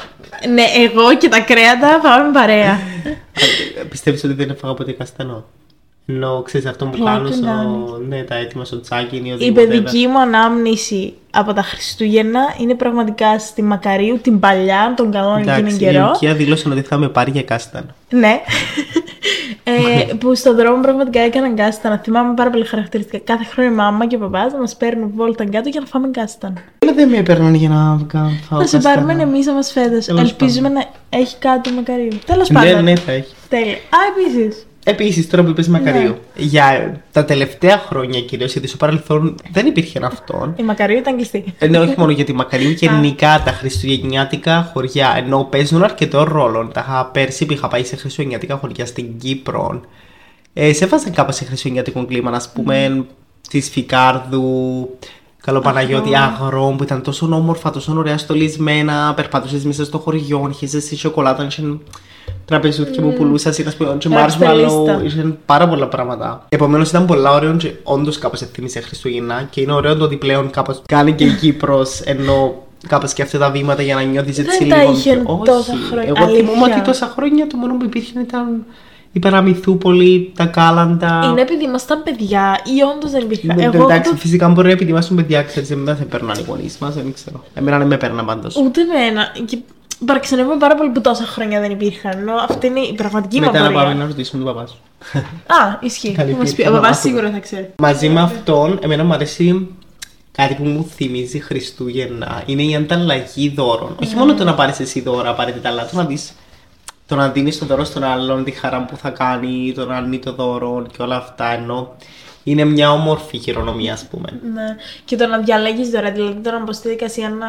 ναι, 0.50 0.64
εγώ 0.84 1.18
και 1.18 1.30
τα 1.30 1.40
κρέατα 1.40 2.00
πάμε 2.04 2.32
παρέα. 2.34 2.80
Πιστεύεις 3.90 4.24
ότι 4.24 4.34
δεν 4.34 4.50
έφαγα 4.50 4.74
ποτέ 4.74 4.92
καστανό; 4.92 5.46
Ενώ 6.06 6.42
ξέρεις 6.46 6.68
αυτό 6.68 6.86
που 6.86 6.98
Πλάκα 6.98 7.16
κάνω 7.18 7.28
στο. 7.32 7.46
κάνεις. 7.46 8.08
Ναι, 8.08 8.24
τα 8.24 8.36
έτοιμα 8.36 8.66
στο 8.66 8.80
τσάκι 8.82 9.16
ή 9.16 9.22
Η 9.26 9.32
οτιδήποτε. 9.32 9.66
παιδική 9.68 10.08
μου 10.08 10.20
ανάμνηση 10.20 11.14
από 11.32 11.54
τα 11.54 11.62
Χριστούγεννα 11.62 12.56
είναι 12.60 12.76
πραγματικά 12.76 13.40
στη 13.40 13.62
Μακαρίου, 13.64 14.20
την 14.22 14.40
παλιά, 14.40 14.94
των 14.96 15.12
καλών 15.12 15.38
εκείνων 15.38 15.58
Εντάξει, 15.58 15.76
η 15.76 15.78
καιρό. 15.78 16.06
Λουκία 16.08 16.34
δήλωσε 16.34 16.70
ότι 16.70 16.82
θα 16.82 16.98
με 16.98 17.10
πάρει 17.10 17.32
για 17.32 17.44
κάστανο. 17.44 17.88
Ναι. 18.10 18.42
Ε, 19.64 20.14
που 20.14 20.36
στον 20.36 20.56
δρόμο 20.56 20.82
πραγματικά 20.82 21.20
έκαναν 21.20 21.56
κάστανα. 21.56 21.98
Θυμάμαι 21.98 22.34
πάρα 22.34 22.50
πολύ 22.50 22.66
χαρακτηριστικά. 22.66 23.34
Κάθε 23.34 23.44
χρόνο 23.44 23.70
η 23.72 23.74
μάμα 23.74 24.08
και 24.08 24.16
ο 24.16 24.20
παπάς 24.20 24.54
να 24.54 24.60
μας 24.60 24.76
παίρνουν 24.76 25.12
βόλτα 25.16 25.46
κάτω 25.50 25.70
για 25.70 25.80
να 25.80 25.86
φάμε 25.86 26.08
κάστανα. 26.08 26.56
Αλλά 26.80 26.94
δεν 26.94 27.10
με 27.10 27.18
έπαιρναν 27.18 27.54
για 27.54 27.70
να 27.70 27.96
βγάλω. 27.96 28.32
Θα 28.50 28.66
σε 28.68 28.78
πάρουμε 28.78 29.14
εμείς 29.14 29.48
άμα 29.48 29.64
φέτος. 29.64 30.06
Τέλος 30.06 30.22
Ελπίζουμε 30.22 30.70
να 30.70 30.86
έχει 31.10 31.38
κάτι 31.38 31.72
Μακαρίου. 31.72 32.20
Τέλος 32.26 32.50
Ναι, 32.50 32.60
πάντων. 32.60 32.84
ναι, 32.84 32.96
θα 32.96 33.12
έχει. 33.12 33.34
Τέλεια. 33.50 33.74
Α, 33.74 33.98
επίσης. 34.18 34.66
Επίσης, 34.84 35.30
τώρα 35.30 35.44
που 35.44 35.50
είπες 35.50 35.68
Μακαρίου, 35.68 36.10
Ναι. 36.10 36.44
για 36.44 37.02
τα 37.12 37.26
τελευταία 37.26 37.78
χρόνια 37.78 38.22
κυρίως, 38.22 38.52
γιατί 38.52 38.68
στο 38.68 38.78
παρελθόν 38.78 39.36
δεν 39.52 39.66
υπήρχε 39.66 40.00
αυτό. 40.04 40.54
Η 40.56 40.64
Μακαρίου 40.64 40.98
ήταν 40.98 41.16
κλειστή. 41.16 41.44
Ενώ 41.60 41.82
όχι 41.82 41.94
μόνο 41.98 42.12
για 42.12 42.26
τη 42.26 42.34
Μακαρίου, 42.34 42.70
γενικά 42.70 43.42
τα 43.46 43.52
χριστουγεννιάτικα 43.52 44.70
χωριά. 44.74 45.14
Ενώ 45.18 45.48
παίζουν 45.52 45.84
αρκετό 45.84 46.24
ρόλο. 46.24 46.70
Τα 46.74 46.86
είχα 46.88 47.06
πέρσι 47.06 47.46
που 47.46 47.54
είχα 47.54 47.68
πάει 47.68 47.84
σε 47.84 47.96
χριστουγεννιάτικα 47.96 48.56
χωριά 48.56 48.86
στην 48.86 49.18
Κύπρο. 49.18 49.82
Ε, 50.54 50.74
σε 50.74 50.84
έβαζαν 50.84 51.14
κάπως 51.14 51.36
σε 51.36 51.46
χριστουγεννιάτικο 51.46 52.06
κλίμα, 52.06 52.32
α 52.32 52.42
πούμε, 52.54 53.06
της 53.50 53.70
Φικάρδου, 53.70 54.90
Καλοπαναγιώτη, 55.42 56.16
Αγρό, 56.16 56.76
που 56.78 56.84
ήταν 56.84 57.02
τόσο 57.02 57.30
όμορφα, 57.32 57.70
τόσο 57.70 57.94
ωραία 57.98 58.18
στολισμένα. 58.18 59.14
Περπατούσες 59.16 59.64
μέσα 59.64 59.86
στο 59.86 59.98
χωριό, 59.98 60.50
είχες 60.52 60.84
στη 60.84 60.96
σοκολάτα, 60.96 61.44
είχες 61.44 61.66
τραπεζούτια 62.46 63.02
που 63.02 63.14
πουλούσα, 63.14 63.54
ή 63.60 63.64
να 63.64 63.72
πούμε, 63.78 63.96
και 63.98 64.10
Ραξπελίστα. 64.10 65.00
marshmallow, 65.00 65.06
είχε 65.06 65.34
πάρα 65.46 65.68
πολλά 65.68 65.88
πράγματα. 65.88 66.46
Επομένως 66.50 66.90
ήταν 66.90 67.06
πολλά 67.06 67.32
ωραίο 67.34 67.56
και 67.56 67.72
όντως 67.84 68.18
κάπως 68.18 68.42
εθύμισε 68.42 68.80
Χριστούγεννα 68.82 69.48
και 69.50 69.62
είναι 69.62 69.72
ωραίο 69.74 69.96
το 69.96 70.04
ότι 70.04 70.16
πλέον 70.16 70.50
κάπως 70.50 70.82
κάνει 70.86 71.14
και 71.14 71.24
η 71.24 71.32
Κύπρος 71.34 72.00
ενώ 72.02 72.54
κάπως 72.88 73.14
και 73.14 73.22
αυτά 73.22 73.38
τα 73.38 73.50
βήματα 73.52 73.82
για 73.82 73.96
να 73.96 74.02
νιώθεις 74.02 74.38
έτσι 74.40 74.58
Δεν 74.58 74.68
λίγο. 74.68 74.92
τα 74.92 74.98
είχε 74.98 75.16
πιο- 75.16 75.42
τόσα 75.46 75.74
Όχι. 75.74 75.84
χρόνια. 75.92 76.14
Εγώ 76.16 76.26
θυμούμαι 76.28 76.52
Αλήθεια. 76.52 76.76
ότι 76.76 76.82
τόσα 76.86 77.12
χρόνια 77.16 77.48
το 77.48 77.58
μόνο 77.58 77.78
που 77.78 77.86
υπήρχε 77.86 78.20
ήταν 78.20 78.66
η 79.12 79.20
Παραμυθούπολη, 79.20 80.32
τα 80.36 80.46
Κάλαντα. 80.46 81.22
Είναι 81.32 81.42
επειδή 81.42 81.64
ήμασταν 81.64 82.04
παιδιά 82.04 82.60
ή 82.78 82.82
όντως 82.96 83.12
δεν 83.12 83.22
υπήρχαν. 83.22 83.56
Ναι, 83.56 83.64
Εγώ 83.64 83.84
εντάξει, 83.84 84.12
το- 84.12 84.18
φυσικά 84.18 84.48
μπορεί 84.50 84.68
να 84.68 84.74
επειδή 84.74 84.92
ήμασταν 84.92 85.16
παιδιά, 85.16 85.44
ξέρεις, 85.44 85.70
δεν 85.70 85.96
θα 85.96 86.04
παίρναν 86.10 86.38
οι 86.40 86.44
γονείς 86.48 86.78
μας, 86.78 86.94
δεν 86.96 87.14
ξέρω. 87.14 87.44
Εμένα 87.54 87.78
δεν 87.78 87.88
με 87.88 87.98
παίρναν 87.98 88.26
πάντως. 88.26 88.56
Ούτε 88.56 88.82
εμένα. 88.82 89.28
Και 89.46 89.58
παραξενεύομαι 90.06 90.58
πάρα 90.58 90.76
πολύ 90.76 90.90
που 90.90 91.02
τόσα 91.02 91.24
χρόνια 91.26 91.60
δεν 91.60 91.72
υπήρχαν. 91.72 92.18
Ενώ 92.18 92.34
αυτή 92.50 92.68
είναι 92.68 92.80
η 92.80 92.94
πραγματική 92.94 93.40
μου 93.40 93.46
Μετά 93.46 93.60
να 93.60 93.66
πάμε 93.66 93.78
απορία. 93.80 93.96
να 93.96 94.06
ρωτήσουμε 94.06 94.44
τον 94.44 94.54
παπάς 94.54 94.70
σου. 94.70 94.78
Α, 95.48 95.78
ισχύει. 95.80 96.12
Καλή 96.12 96.32
Θα 96.32 96.38
μας 96.38 96.50
πει. 96.50 96.56
πίστη, 96.56 96.70
Ο 96.70 96.74
να 96.74 96.80
παπάς 96.80 96.90
μάθουμε. 96.96 97.14
σίγουρα 97.16 97.34
θα 97.34 97.40
ξέρει. 97.40 97.74
Μαζί 97.78 98.10
με 98.10 98.22
αυτόν, 98.22 98.80
εμένα 98.82 99.04
μου 99.04 99.14
αρέσει 99.14 99.68
κάτι 100.32 100.54
που 100.54 100.64
μου 100.64 100.90
θυμίζει 100.96 101.40
Χριστούγεννα. 101.40 102.44
Είναι 102.46 102.62
η 102.64 102.76
ανταλλαγή 102.76 103.50
δώρων. 103.50 103.96
Όχι 104.04 104.16
μόνο 104.16 104.34
το 104.34 104.44
να 104.44 104.54
πάρεις 104.54 104.80
εσύ 104.80 105.02
δώρα 105.02 105.30
απαραίτητα, 105.30 105.70
αλλά 105.70 105.86
το 105.86 105.96
να 105.96 106.06
δεις. 106.06 106.34
Το 107.08 107.16
να 107.16 107.30
δίνεις 107.30 107.58
το 107.60 107.66
δώρο 107.66 107.84
στον 107.84 108.04
άλλον, 108.04 108.44
τη 108.44 108.52
χαρά 108.52 108.86
που 108.86 108.98
θα 108.98 109.10
κάνει, 109.10 109.72
το 109.76 109.86
να 109.86 109.96
αρνεί 109.96 110.20
το 110.20 110.34
δώρο 110.34 110.86
και 110.98 111.02
όλα 111.02 111.16
αυτά. 111.16 111.54
Ενώ 111.54 111.96
είναι 112.44 112.64
μια 112.66 112.92
όμορφη 112.92 113.38
χειρονομία, 113.38 113.94
ας 113.94 114.06
πούμε. 114.06 114.28
Ναι. 114.54 114.76
Και 115.06 115.16
το 115.16 115.28
να 115.28 115.38
διαλέγεις 115.38 115.90
δώρα, 115.90 116.12
δηλαδή 116.12 116.34
το 116.40 116.52
να 116.52 116.60
μπω 116.64 116.74
στη 116.74 116.90
δικασία 116.90 117.30
να 117.30 117.48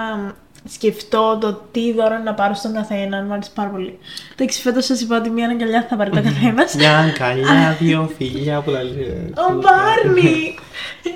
σκεφτώ 0.68 1.38
το 1.40 1.60
τι 1.70 1.92
δώρο 1.92 2.18
να 2.24 2.34
πάρω 2.34 2.54
στον 2.54 2.72
καθένα, 2.72 3.22
μου 3.22 3.32
αρέσει 3.32 3.50
πάρα 3.54 3.68
πολύ. 3.68 3.98
Εντάξει, 4.32 4.60
φέτος 4.60 4.84
σας 4.84 5.00
είπα 5.00 5.16
ότι 5.16 5.30
μία 5.30 5.48
αγκαλιά 5.48 5.86
θα 5.88 5.96
πάρει 5.96 6.10
το 6.10 6.22
καθένας. 6.22 6.74
Μια 6.74 6.98
αγκαλιά, 6.98 7.76
δύο 7.80 8.10
φιλιά 8.16 8.60
που 8.60 8.70
λέει. 8.70 9.32
Ο 9.48 9.52
Μπάρνι! 9.52 10.58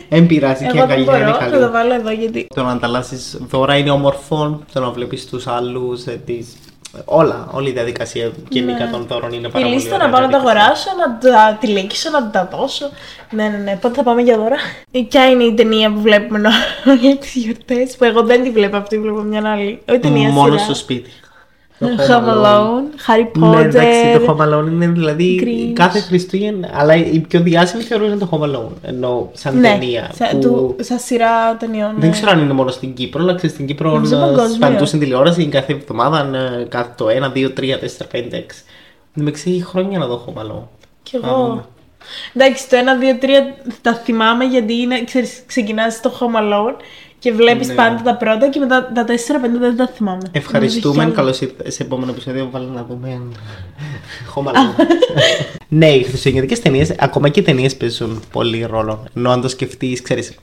Δεν 0.08 0.26
πειράζει 0.26 0.66
και 0.66 0.76
η 0.76 0.78
Εγώ 0.78 0.86
δεν 0.86 0.98
αγκαλιά 0.98 1.16
είναι 1.18 1.24
μπορώ, 1.26 1.38
θα 1.38 1.44
το 1.50 1.58
καλή. 1.58 1.70
βάλω 1.72 1.94
εδώ 1.94 2.10
γιατί. 2.10 2.46
Το 2.54 2.62
να 2.62 2.70
ανταλλάσσεις 2.70 3.38
δώρα 3.40 3.76
είναι 3.76 3.90
όμορφο, 3.90 4.62
το 4.72 4.80
να 4.80 4.90
βλέπεις 4.90 5.26
τους 5.26 5.46
άλλους, 5.46 6.04
όλα, 7.04 7.48
όλη 7.52 7.68
η 7.68 7.72
διαδικασία 7.72 8.30
γενικά 8.48 8.84
Ναι. 8.84 8.90
των 8.90 9.06
δώρων 9.08 9.32
είναι 9.32 9.46
Η 9.46 9.50
πάρα 9.50 9.64
πολύ 9.64 9.76
λίστα 9.76 9.94
ωραία 9.94 10.06
να 10.06 10.12
πάω 10.12 10.20
να 10.20 10.28
τα 10.28 10.38
διαδικασία. 10.38 10.62
αγοράσω, 10.62 10.88
να 10.96 11.18
τα 11.30 11.56
τυλίξω, 11.60 12.10
να 12.10 12.30
τα 12.30 12.48
δώσω. 12.52 12.90
Ναι, 13.30 13.48
ναι, 13.48 13.56
ναι. 13.56 13.76
Πότε 13.80 13.94
θα 13.94 14.02
πάμε 14.02 14.22
για 14.22 14.36
δώρα; 14.36 14.56
Ε, 14.90 15.00
Ποια 15.08 15.26
είναι 15.30 15.44
η 15.44 15.54
ταινία 15.54 15.92
που 15.92 16.00
βλέπουμε 16.00 16.40
όλε 16.86 17.14
τις 17.22 17.34
γιορτές, 17.34 17.96
που 17.96 18.04
εγώ 18.04 18.22
δεν 18.22 18.42
τη 18.42 18.50
βλέπω 18.50 18.76
αυτή, 18.76 18.98
βλέπω 18.98 19.20
μια 19.20 19.42
άλλη. 19.52 19.82
Όχι 19.88 19.98
ταινία 19.98 20.30
Μόνο 20.30 20.50
σειρά. 20.52 20.64
στο 20.64 20.74
σπίτι. 20.74 21.10
Το 21.78 21.86
Home 22.08 22.28
Alone, 22.28 22.84
Harry 23.06 23.30
Ναι, 23.38 23.60
εντάξει, 23.60 24.00
το 24.12 24.24
Potter. 24.26 24.36
Home 24.36 24.48
Alone 24.54 24.66
είναι 24.66 24.86
δηλαδή 24.86 25.40
Grinch. 25.42 25.72
κάθε 25.74 26.00
Χριστούγεννα. 26.00 26.68
Αλλά 26.72 26.94
η 26.96 27.18
πιο 27.28 27.40
διάσημη 27.40 27.82
θεωρώ 27.82 28.04
είναι 28.04 28.16
το 28.16 28.28
Home 28.32 28.44
Alone. 28.44 28.72
Ενώ 28.82 29.30
σαν 29.32 29.58
Ναι, 29.60 29.68
ταινία. 29.68 30.10
σα- 30.14 30.28
που 30.28 30.38
του- 30.38 30.76
σαν 30.80 30.98
σειρά 30.98 31.56
ταινιών. 31.56 31.90
Δεν 31.98 32.08
ναι. 32.08 32.14
ξέρω 32.14 32.30
αν 32.30 32.38
είναι 32.40 32.52
μόνο 32.52 32.70
στην 32.70 32.94
Κύπρο, 32.94 33.22
αλλά 33.22 33.34
ξέρεις, 33.34 33.54
στην 33.54 33.66
Κύπρο 33.66 33.90
Νομίζω 33.90 34.16
ε, 34.16 34.20
παγκόσμιο. 34.20 34.54
σπαντού 34.54 34.86
στην 34.86 34.98
τηλεόραση 35.00 35.46
κάθε 35.46 35.72
εβδομάδα, 35.72 36.36
ε, 36.60 36.64
κάθε 36.68 36.90
το 36.96 37.08
1, 37.08 37.28
2, 37.34 37.50
3, 37.52 37.78
4, 37.78 38.06
5, 38.06 38.36
6. 38.36 38.64
Δεν 39.12 39.24
με 39.24 39.30
ξέρει 39.30 39.62
χρόνια 39.66 39.98
να 39.98 40.06
δω 40.06 40.24
Home 40.26 40.40
Alone. 40.40 40.66
Κι 41.02 41.16
Α, 41.16 41.20
εγώ. 41.24 41.64
Εντάξει, 42.34 42.68
το 42.68 42.76
1, 42.76 42.98
2, 43.00 43.18
3 43.18 43.54
τα 43.82 43.94
θυμάμαι 43.94 44.44
γιατί 44.44 44.74
είναι, 44.74 45.04
ξέρεις, 45.04 45.42
ξεκινάς 45.46 46.00
το 46.00 46.12
Home 46.20 46.38
Alone 46.40 46.74
και 47.18 47.32
βλέπεις 47.32 47.68
Ναι. 47.68 47.74
πάντα 47.74 48.02
τα 48.02 48.16
πρώτα 48.16 48.48
και 48.48 48.58
μετά 48.58 48.92
τα 48.94 49.04
4-5 49.04 49.58
δεν 49.58 49.76
τα 49.76 49.88
θυμάμαι. 49.94 50.22
Ευχαριστούμε. 50.32 50.96
Νομίζω 50.96 51.14
Καλώς 51.14 51.40
ήρθατε 51.40 51.70
σε 51.70 51.82
επόμενο 51.82 52.10
επεισόδιο. 52.10 52.48
Βάλε 52.50 52.70
να 52.74 52.86
δούμε. 52.88 53.20
Home 54.34 54.46
Alone. 54.50 54.86
ναι, 55.68 55.88
οι 55.88 56.02
χριστουγεννιάτικες 56.02 56.60
ταινίες, 56.60 56.94
ακόμα 56.98 57.28
και 57.28 57.40
οι 57.40 57.42
ταινίες 57.42 57.76
παίζουν 57.76 58.22
πολύ 58.32 58.66
ρόλο. 58.70 59.04
Ενώ 59.16 59.30
αν 59.30 59.40
το 59.40 59.48
σκεφτείς, 59.48 60.02
ξέρεις. 60.02 60.34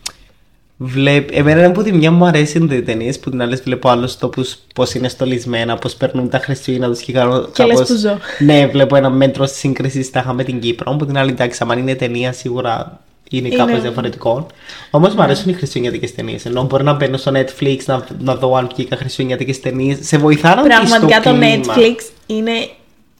Βλέπ... 0.77 1.29
Εμένα 1.31 1.65
από 1.65 1.83
τη 1.83 1.93
μια 1.93 2.11
μου 2.11 2.25
αρέσουν 2.25 2.69
οι 2.71 2.81
ταινίες 2.81 3.19
που 3.19 3.29
την 3.29 3.41
άλλη 3.41 3.55
βλέπω 3.55 3.89
άλλους 3.89 4.17
τόπους 4.17 4.57
πώς 4.75 4.93
είναι 4.93 5.07
στολισμένα, 5.07 5.75
πώς 5.77 5.95
περνούν 5.95 6.29
τα 6.29 6.39
Χριστούγεννα 6.39 6.87
τους 6.87 7.01
και 7.01 7.11
κάνω. 7.11 7.47
Και 7.53 7.63
λες 7.63 7.79
που 7.79 7.95
ζω. 7.95 8.17
Ναι, 8.39 8.67
βλέπω 8.67 8.95
ένα 8.95 9.09
μέτρο 9.09 9.45
σύγκριση 9.45 10.11
τα 10.11 10.19
είχαμε 10.19 10.43
την 10.43 10.59
Κύπρο. 10.59 10.91
Από 10.91 11.05
την 11.05 11.17
άλλη, 11.17 11.31
εντάξει, 11.31 11.63
αν 11.67 11.77
είναι 11.77 11.95
ταινία 11.95 12.31
σίγουρα 12.31 12.99
είναι, 13.37 13.47
Είναι. 13.47 13.57
κάπως 13.57 13.81
διαφορετικό. 13.81 14.47
Όμως 14.91 15.13
μου 15.13 15.21
αρέσουν 15.21 15.51
οι 15.51 15.53
χριστουγεννιάτικες 15.53 16.15
ταινίες. 16.15 16.45
Ενώ 16.45 16.63
μπορώ 16.63 16.83
να 16.83 16.93
μπαίνω 16.93 17.17
στο 17.17 17.31
Netflix 17.35 17.77
να, 17.85 18.05
να 18.19 18.35
δω 18.35 18.55
αν 18.55 18.69
βγήκα 18.73 18.95
χριστουγεννιάτικες 18.95 19.59
ταινίες. 19.59 19.97
Σε 20.01 20.17
βοηθάνε 20.17 20.61
να 20.61 20.79
μπεις 20.79 20.89
στο 20.89 20.99
Πραγματικά 20.99 21.31
το 21.31 21.37
κλίμα. 21.37 21.73
Netflix 21.75 21.95
είναι 22.25 22.51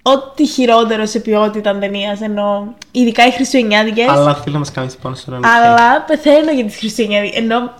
ό,τι 0.02 0.48
χειρότερο 0.48 1.06
σε 1.06 1.20
ποιότητα 1.20 1.78
ταινίας. 1.78 2.22
Ενώ 2.22 2.74
ειδικά 2.92 3.28
οι 3.28 3.32
Χριστουγεννιάτικες. 3.32 4.08
Αλλά 4.08 4.34
θέλω 4.34 4.54
να 4.54 4.60
μας 4.60 4.72
κάνεις 4.72 4.96
πάνω 4.96 5.16
στο 5.16 5.34
Netflix. 5.36 5.40
Αλλά 5.44 6.02
πεθαίνω 6.08 6.52
για 6.52 6.66
τις 6.66 6.78
Χριστουγεννιάτικες. 6.78 7.38
Ενώ, 7.38 7.74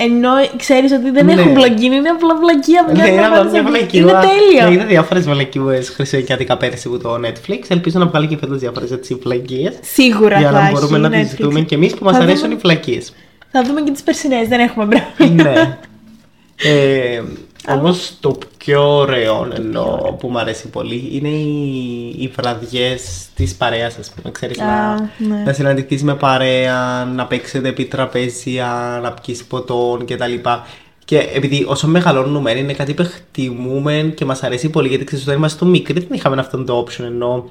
ενώ 0.00 0.30
ξέρεις 0.56 0.92
ότι 0.92 1.10
δεν 1.10 1.24
Ναι. 1.24 1.32
έχουν 1.32 1.52
βλαγγίνη, 1.54 1.96
είναι 1.96 2.08
απλά 2.08 2.34
βλακία 2.36 2.84
μια 2.92 3.02
Ναι, 3.02 3.08
είναι 3.10 3.20
μέρα 3.20 3.28
απλά 3.28 3.44
μια 3.50 3.62
σε- 3.62 3.68
βλακή. 3.68 3.96
Είναι 3.98 4.12
Ναι, 4.12 4.18
τέλειο. 4.58 4.72
είδα 4.72 4.84
διάφορες 4.84 5.24
βλακιούε 5.28 5.80
χριστουγεννιάτικα 5.82 6.56
πέρσι 6.56 6.88
από 6.88 6.98
το 6.98 7.14
Netflix. 7.14 7.58
Ελπίζω 7.68 7.98
να 7.98 8.06
βγάλει 8.06 8.26
και 8.26 8.36
φέτος 8.36 8.58
διάφορες 8.58 8.90
έτσι 8.90 9.14
βλακίε. 9.14 9.72
Σίγουρα 9.80 10.38
Για 10.38 10.50
θα 10.50 10.62
να 10.62 10.70
μπορούμε 10.70 10.98
έχει 10.98 11.00
να 11.08 11.10
τις 11.10 11.20
Netflix. 11.20 11.30
ζητούμε 11.30 11.60
και 11.60 11.74
εμείς 11.74 11.94
που 11.94 12.04
μας 12.04 12.16
Θα 12.16 12.22
αρέσουν 12.22 12.42
δούμε- 12.42 12.54
οι 12.54 12.60
βλακίε. 12.60 13.00
Θα 13.50 13.62
δούμε 13.62 13.80
και 13.80 13.90
τις 13.90 14.02
περσινές, 14.02 14.48
δεν 14.48 14.60
έχουμε 14.60 14.86
πράγματα. 14.86 15.50
ναι. 15.50 15.78
Ε, 16.62 17.22
Όμως 17.66 18.16
το 18.20 18.38
πιο 18.58 18.96
ωραίο 18.96 19.48
ενώ, 19.56 20.16
που 20.18 20.28
μου 20.28 20.38
αρέσει 20.38 20.68
πολύ 20.68 21.08
είναι 21.12 21.28
οι, 21.28 22.14
οι 22.18 22.32
βραδιές 22.36 23.26
της 23.34 23.54
παρέας, 23.54 23.98
ας 23.98 24.10
πούμε. 24.10 24.32
Ξέρεις, 24.32 24.60
Α, 24.60 24.64
να, 24.64 25.10
ναι. 25.18 25.42
να 25.44 25.52
συναντηθείς 25.52 26.02
με 26.02 26.14
παρέα, 26.14 27.04
να 27.04 27.26
παίξετε 27.26 27.68
επί 27.68 27.84
τραπέζια, 27.84 29.00
να 29.02 29.12
πιεις 29.12 29.44
ποτών 29.44 30.06
κτλ. 30.06 30.34
Και 31.04 31.18
επειδή 31.18 31.64
όσο 31.68 31.86
μεγαλώνουμε 31.86 32.50
είναι 32.50 32.72
κάτι 32.72 32.94
που 32.94 33.02
εκτιμούμε 33.02 34.12
και 34.16 34.24
μας 34.24 34.42
αρέσει 34.42 34.68
πολύ, 34.68 34.88
γιατί 34.88 35.04
ξέρεις, 35.04 35.24
όταν 35.24 35.36
ήμασταν 35.36 35.68
μικροί 35.68 36.00
δεν 36.00 36.08
είχαμε 36.12 36.40
αυτό 36.40 36.64
το 36.64 36.84
option. 36.86 37.04
Ενώ 37.04 37.44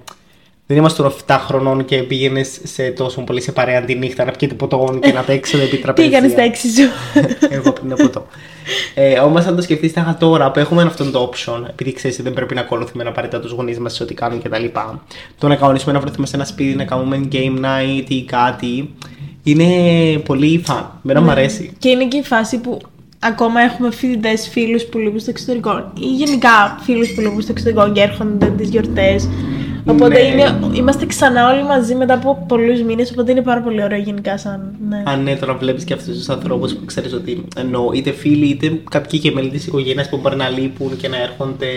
δεν 0.67 0.77
ήμασταν 0.77 1.13
7 1.27 1.37
χρονών 1.47 1.85
και 1.85 2.03
πήγαινες 2.03 2.59
σε 2.63 2.89
τόσο 2.89 3.21
πολύ 3.21 3.41
σε 3.41 3.51
παρέα 3.51 3.81
τη 3.81 3.95
νύχτα 3.95 4.25
να 4.25 4.31
πιείτε 4.31 4.53
ποτών 4.53 4.99
και 4.99 5.11
να 5.11 5.21
παίξετε 5.21 5.63
επί 5.63 5.75
Τι 5.75 5.81
τραπέζια. 5.81 6.17
έκανε 6.17 6.31
στα 6.31 6.41
έξι 6.41 6.69
σου. 6.69 6.89
Εγώ 7.57 7.71
πριν 7.73 7.91
από 7.91 8.09
το. 8.09 8.25
Ε, 8.93 9.19
Όμως, 9.19 9.45
αν 9.45 9.55
το 9.55 9.61
σκεφτείς 9.61 9.93
τώρα 10.19 10.51
που 10.51 10.59
έχουμε 10.59 10.81
αυτό 10.81 11.11
το 11.11 11.31
option, 11.31 11.63
επειδή 11.69 11.91
ξέρεις 11.93 12.21
δεν 12.21 12.33
πρέπει 12.33 12.55
να 12.55 12.61
ακολουθούμε 12.61 13.03
απαραίτητα 13.03 13.39
τους 13.41 13.51
γονείς 13.51 13.79
μας 13.79 13.93
σε 13.93 14.03
ό,τι 14.03 14.13
κάνουν 14.13 14.41
κτλ. 14.41 14.65
Το 15.37 15.47
να 15.47 15.55
κανονίσουμε 15.55 15.93
να 15.93 15.99
βρεθούμε 15.99 16.27
σε 16.27 16.35
ένα 16.35 16.45
σπίτι, 16.45 16.75
να 16.75 16.83
κάνουμε 16.83 17.27
game 17.31 17.59
night 17.59 18.05
ή 18.07 18.23
κάτι, 18.23 18.93
είναι 19.43 19.65
πολύ 20.25 20.61
φαν. 20.65 20.99
Μένα 21.01 21.21
μου 21.21 21.31
αρέσει. 21.31 21.71
Και 21.79 21.89
είναι 21.89 22.05
και 22.05 22.17
η 22.17 22.23
φάση 22.23 22.57
που 22.57 22.79
ακόμα 23.19 23.61
έχουμε 23.61 23.91
φοιτητές, 23.91 24.47
φίλους 24.47 24.83
που 24.83 24.97
λείπουν 24.97 25.19
στο 25.19 25.29
εξωτερικό 25.29 25.91
ή 25.99 26.05
γενικά 26.05 26.77
φίλους 26.81 27.13
που 27.13 27.21
λείπουν 27.21 27.41
στο 27.41 27.51
εξωτερικό 27.51 27.91
και 27.91 28.01
έρχονται 28.01 28.45
τις 28.57 28.69
γιορτές. 28.69 29.27
Οπότε 29.89 30.13
Ναι. 30.13 30.19
είναι, 30.19 30.59
είμαστε 30.73 31.05
ξανά 31.05 31.51
όλοι 31.53 31.63
μαζί 31.63 31.95
μετά 31.95 32.13
από 32.13 32.45
πολλούς 32.47 32.81
μήνες. 32.81 33.11
Οπότε 33.11 33.31
είναι 33.31 33.41
πάρα 33.41 33.61
πολύ 33.61 33.83
ωραίο 33.83 33.99
γενικά 33.99 34.37
σαν. 34.37 34.75
Ναι. 34.89 35.03
Αν 35.05 35.23
ναι, 35.23 35.35
τώρα 35.35 35.53
βλέπεις 35.53 35.83
και 35.83 35.93
αυτούς 35.93 36.17
τους 36.17 36.29
ανθρώπους 36.29 36.73
που 36.73 36.85
ξέρεις 36.85 37.13
ότι 37.13 37.45
εννοώ 37.57 37.91
είτε 37.93 38.11
φίλοι 38.11 38.45
είτε 38.45 38.81
κάποιοι 38.89 39.19
και 39.19 39.31
μέλη 39.31 39.49
της 39.49 39.67
οικογένειας 39.67 40.09
που 40.09 40.17
μπορεί 40.17 40.35
να 40.35 40.49
λείπουν 40.49 40.97
και 40.97 41.07
να 41.07 41.17
έρχονται 41.21 41.67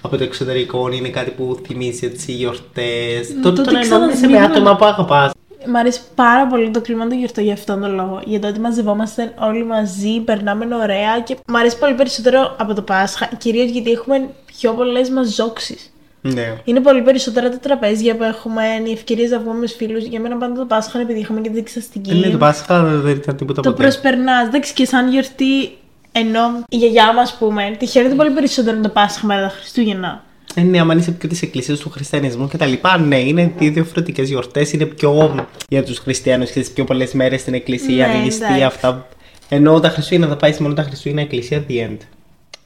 από 0.00 0.16
το 0.16 0.24
εξωτερικό, 0.24 0.88
είναι 0.92 1.08
κάτι 1.08 1.30
που 1.30 1.58
θυμίζει 1.66 2.06
έτσι 2.06 2.32
γιορτές. 2.32 3.28
το 3.28 3.40
Τότε 3.42 3.60
ότι 3.60 3.70
τον 3.72 3.76
ενώνεσαι 3.82 3.96
με 3.98 4.12
ξαναζίνουμε. 4.12 4.44
άτομα 4.44 4.76
που 4.76 4.84
αγαπάς. 4.84 5.30
Μ' 5.68 5.76
αρέσει 5.76 6.00
πάρα 6.14 6.46
πολύ 6.46 6.70
το 6.70 6.80
κλίμα 6.80 7.06
των 7.06 7.18
γιορτών 7.18 7.44
για 7.44 7.52
αυτόν 7.52 7.80
τον 7.80 7.94
λόγο. 7.94 8.20
Για 8.24 8.40
το 8.40 8.48
ότι 8.48 8.60
μαζευόμαστε 8.60 9.32
όλοι 9.40 9.64
μαζί, 9.64 10.20
περνάμε 10.24 10.64
ωραία 10.82 11.20
και 11.24 11.36
μ' 11.46 11.56
αρέσει 11.56 11.78
πολύ 11.78 11.94
περισσότερο 11.94 12.54
από 12.58 12.74
το 12.74 12.82
Πάσχα. 12.82 13.28
Κυρίως 13.38 13.70
γιατί 13.70 13.90
έχουμε 13.90 14.28
πιο 14.46 14.72
πολλές 14.72 15.10
μαζόξεις. 15.10 15.90
Ναι. 16.20 16.54
Είναι 16.64 16.80
πολύ 16.80 17.02
περισσότερα 17.02 17.50
τα 17.50 17.58
τραπέζια 17.58 18.16
που 18.16 18.22
έχουμε, 18.22 18.62
οι 18.86 18.92
ευκαιρίες 18.92 19.30
να 19.30 19.38
βγούμε 19.38 19.58
με 19.58 19.66
φίλους. 19.66 20.04
Για 20.04 20.20
μένα 20.20 20.36
πάντα 20.36 20.54
το 20.54 20.64
Πάσχα 20.64 20.92
είναι 20.94 21.02
επειδή 21.02 21.20
είχαμε 21.20 21.40
και 21.40 21.48
την 21.48 21.58
εξαστική. 21.58 22.14
Ναι, 22.14 22.28
το 22.30 22.38
Πάσχα 22.38 22.84
δεν 22.84 23.16
ήταν 23.16 23.36
τίποτα 23.36 23.62
το 23.62 23.70
ποτέ. 23.70 23.82
προσπερνάς. 23.82 24.46
Εντάξει, 24.46 24.72
και 24.72 24.84
σαν 24.84 25.10
γιορτή, 25.10 25.70
ενώ 26.12 26.40
η 26.68 26.76
γιαγιά 26.76 27.14
μας, 27.14 27.36
πούμε, 27.38 27.76
τη 27.78 27.86
χαίρεται 27.86 28.14
πολύ 28.14 28.30
περισσότερο 28.30 28.80
το 28.80 28.88
Πάσχα 28.88 29.26
με 29.26 29.34
τα 29.34 29.52
Χριστούγεννα. 29.58 30.24
Ε, 30.54 30.60
ναι, 30.62 30.80
άμα 30.80 30.94
είσαι 30.94 31.10
πιο 31.10 31.28
τη 31.28 31.38
εκκλησία 31.42 31.76
του 31.76 31.90
χριστιανισμού 31.90 32.48
και 32.48 32.56
τα 32.56 32.66
λοιπά, 32.66 32.98
ναι, 32.98 33.18
είναι 33.18 33.52
δύο 33.58 33.72
διαφορετικές 33.72 34.28
γιορτές. 34.28 34.72
Είναι 34.72 34.84
πιο 34.84 35.44
για 35.68 35.84
τους 35.84 35.98
χριστιανούς 35.98 36.50
και 36.50 36.60
τις 36.60 36.70
πιο 36.70 36.84
πολλές 36.84 37.12
μέρες 37.12 37.40
στην 37.40 37.54
εκκλησία, 37.54 38.06
Ναι, 38.06 38.12
ναι, 38.12 38.18
εντάξει. 38.18 38.62
αυτά. 38.62 39.08
Ενώ 39.48 39.80
τα 39.80 39.88
Χριστούγεννα 39.88 40.26
θα 40.26 40.36
πάει 40.36 40.56
μόνο 40.58 40.74
τα 40.74 40.82
Χριστούγεννα 40.82 41.20
εκκλησία, 41.22 41.64
the 41.68 41.72
end. 41.72 41.96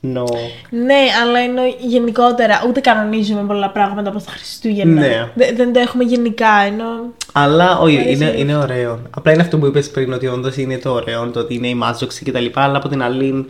No. 0.03 0.25
Ναι, 0.71 0.99
αλλά 1.23 1.39
ενώ 1.39 1.63
γενικότερα 1.79 2.65
ούτε 2.69 2.81
κανονίζουμε 2.81 3.43
πολλά 3.47 3.71
πράγματα 3.71 4.11
όπω 4.11 4.19
τα 4.19 4.31
Χριστούγεννα. 4.31 5.01
Ναι. 5.01 5.29
Δε- 5.35 5.53
δεν 5.53 5.73
το 5.73 5.81
έχουμε 5.81 6.05
γενικά, 6.05 6.61
ενώ. 6.67 6.85
Αλλά 7.33 7.79
όχι, 7.79 7.97
αρέσει 7.97 8.13
είναι, 8.13 8.25
λίγο. 8.31 8.41
είναι 8.41 8.57
ωραίο. 8.57 9.01
Απλά 9.11 9.33
είναι 9.33 9.43
αυτό 9.43 9.59
που 9.59 9.67
είπες 9.67 9.91
πριν, 9.91 10.13
ότι 10.13 10.27
όντως 10.27 10.57
είναι 10.57 10.79
το 10.79 10.91
ωραίο, 10.91 11.31
το 11.31 11.41
ότι 11.41 11.55
είναι 11.55 11.69
η 11.69 11.75
μάζοξη 11.75 12.25
κτλ. 12.25 12.47
Αλλά 12.55 12.77
από 12.77 12.89
την 12.89 13.03
άλλη, 13.03 13.47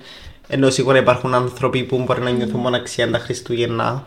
ενώ 0.48 0.70
σίγουρα 0.70 0.98
υπάρχουν 0.98 1.34
άνθρωποι 1.34 1.82
που 1.82 2.02
μπορεί 2.06 2.20
να 2.20 2.30
νιώθουν 2.30 2.60
μοναξιά 2.60 3.10
τα 3.10 3.18
Χριστούγεννα. 3.18 4.04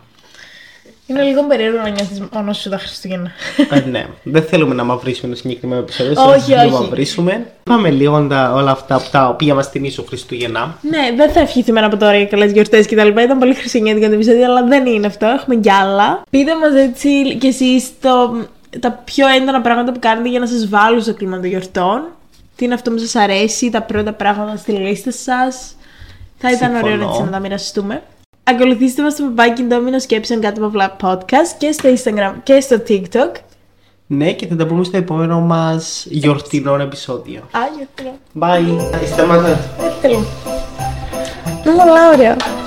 Είναι 1.06 1.22
λίγο 1.22 1.44
περίεργο 1.46 1.76
να 1.76 1.88
νιώθεις 1.88 2.22
μόνος 2.32 2.58
σου 2.58 2.68
τα 2.68 2.78
Χριστούγεννα. 2.78 3.30
Ε, 3.70 3.80
ναι, 3.80 4.06
δεν 4.22 4.42
θέλουμε 4.42 4.74
να 4.74 4.84
μαυρίσουμε 4.84 5.32
το 5.32 5.38
συγκεκριμένο 5.38 5.80
επεισόδιο. 5.80 6.12
Όχι, 6.22 6.40
θέλουμε 6.40 6.64
να 6.64 6.76
όχι. 6.76 6.82
μαυρίσουμε. 6.84 7.46
Πάμε 7.62 7.90
λίγο 7.90 8.26
τα, 8.26 8.52
όλα 8.52 8.70
αυτά 8.70 8.96
που 8.96 9.08
τα 9.10 9.28
οποία 9.28 9.54
μας 9.54 9.68
θυμίσουν 9.68 10.04
Χριστούγεννα. 10.08 10.78
ναι, 10.80 11.16
δεν 11.16 11.30
θα 11.30 11.40
ευχηθούμε 11.40 11.80
από 11.80 11.96
τώρα 11.96 12.16
για 12.16 12.26
καλές 12.26 12.52
γιορτές 12.52 12.86
και 12.86 12.96
τα 12.96 13.04
λοιπά. 13.04 13.22
Ήταν 13.22 13.38
πολύ 13.38 13.54
χριστουγεννιάτικο 13.54 14.06
το 14.08 14.14
επεισόδιο, 14.14 14.44
αλλά 14.44 14.64
δεν 14.64 14.86
είναι 14.86 15.06
αυτό. 15.06 15.26
Έχουμε 15.26 15.56
κι 15.56 15.70
άλλα. 15.70 16.22
Πείτε 16.30 16.52
μας 16.56 16.74
έτσι 16.74 17.36
κι 17.36 17.46
εσείς 17.46 17.90
τα 18.80 18.90
πιο 19.04 19.28
έντονα 19.28 19.60
πράγματα 19.60 19.92
που 19.92 19.98
κάνετε 19.98 20.28
για 20.28 20.38
να 20.38 20.46
σας 20.46 20.68
βάλουν 20.68 21.02
στο 21.02 21.14
κλίμα 21.14 21.36
των 21.36 21.44
γιορτών. 21.44 22.02
Τι 22.56 22.64
είναι 22.64 22.74
αυτό 22.74 22.90
που 22.90 22.98
σας 22.98 23.14
αρέσει, 23.14 23.70
τα 23.70 23.82
πρώτα 23.82 24.12
πράγματα 24.12 24.56
στη 24.56 24.72
λίστα 24.72 25.10
σας. 25.10 25.74
Θα 26.38 26.50
ήταν 26.50 26.74
ωραίο 26.74 26.90
Συμφωνώ. 26.90 27.10
έτσι 27.10 27.22
να 27.22 27.30
τα 27.30 27.38
μοιραστούμε. 27.38 28.02
Ακολουθήστε 28.44 29.02
μας 29.02 29.12
στο 29.12 29.22
παπάκι 29.22 29.62
Ντόμινο 29.62 29.98
Σκέψεων 29.98 30.40
κάτω 30.40 30.66
από 30.66 30.66
απλά 30.66 30.96
podcast 31.02 31.54
και 31.58 31.72
στο 31.72 31.88
Instagram 31.94 32.34
και 32.42 32.60
στο 32.60 32.76
TikTok. 32.88 33.32
Ναι, 34.06 34.32
και 34.32 34.46
θα 34.46 34.56
τα 34.56 34.66
πούμε 34.66 34.84
στο 34.84 34.96
επόμενο 34.96 35.40
μας 35.40 36.06
γιορτινό 36.08 36.74
επεισόδιο. 36.74 37.40
Α, 37.40 37.60
γιατί 37.76 38.18
Bye. 38.40 38.96
Σταματά. 39.12 39.58
Θέλω. 40.00 40.24
Είναι 41.66 41.76
πολύ 41.76 42.06
ωραίο. 42.14 42.63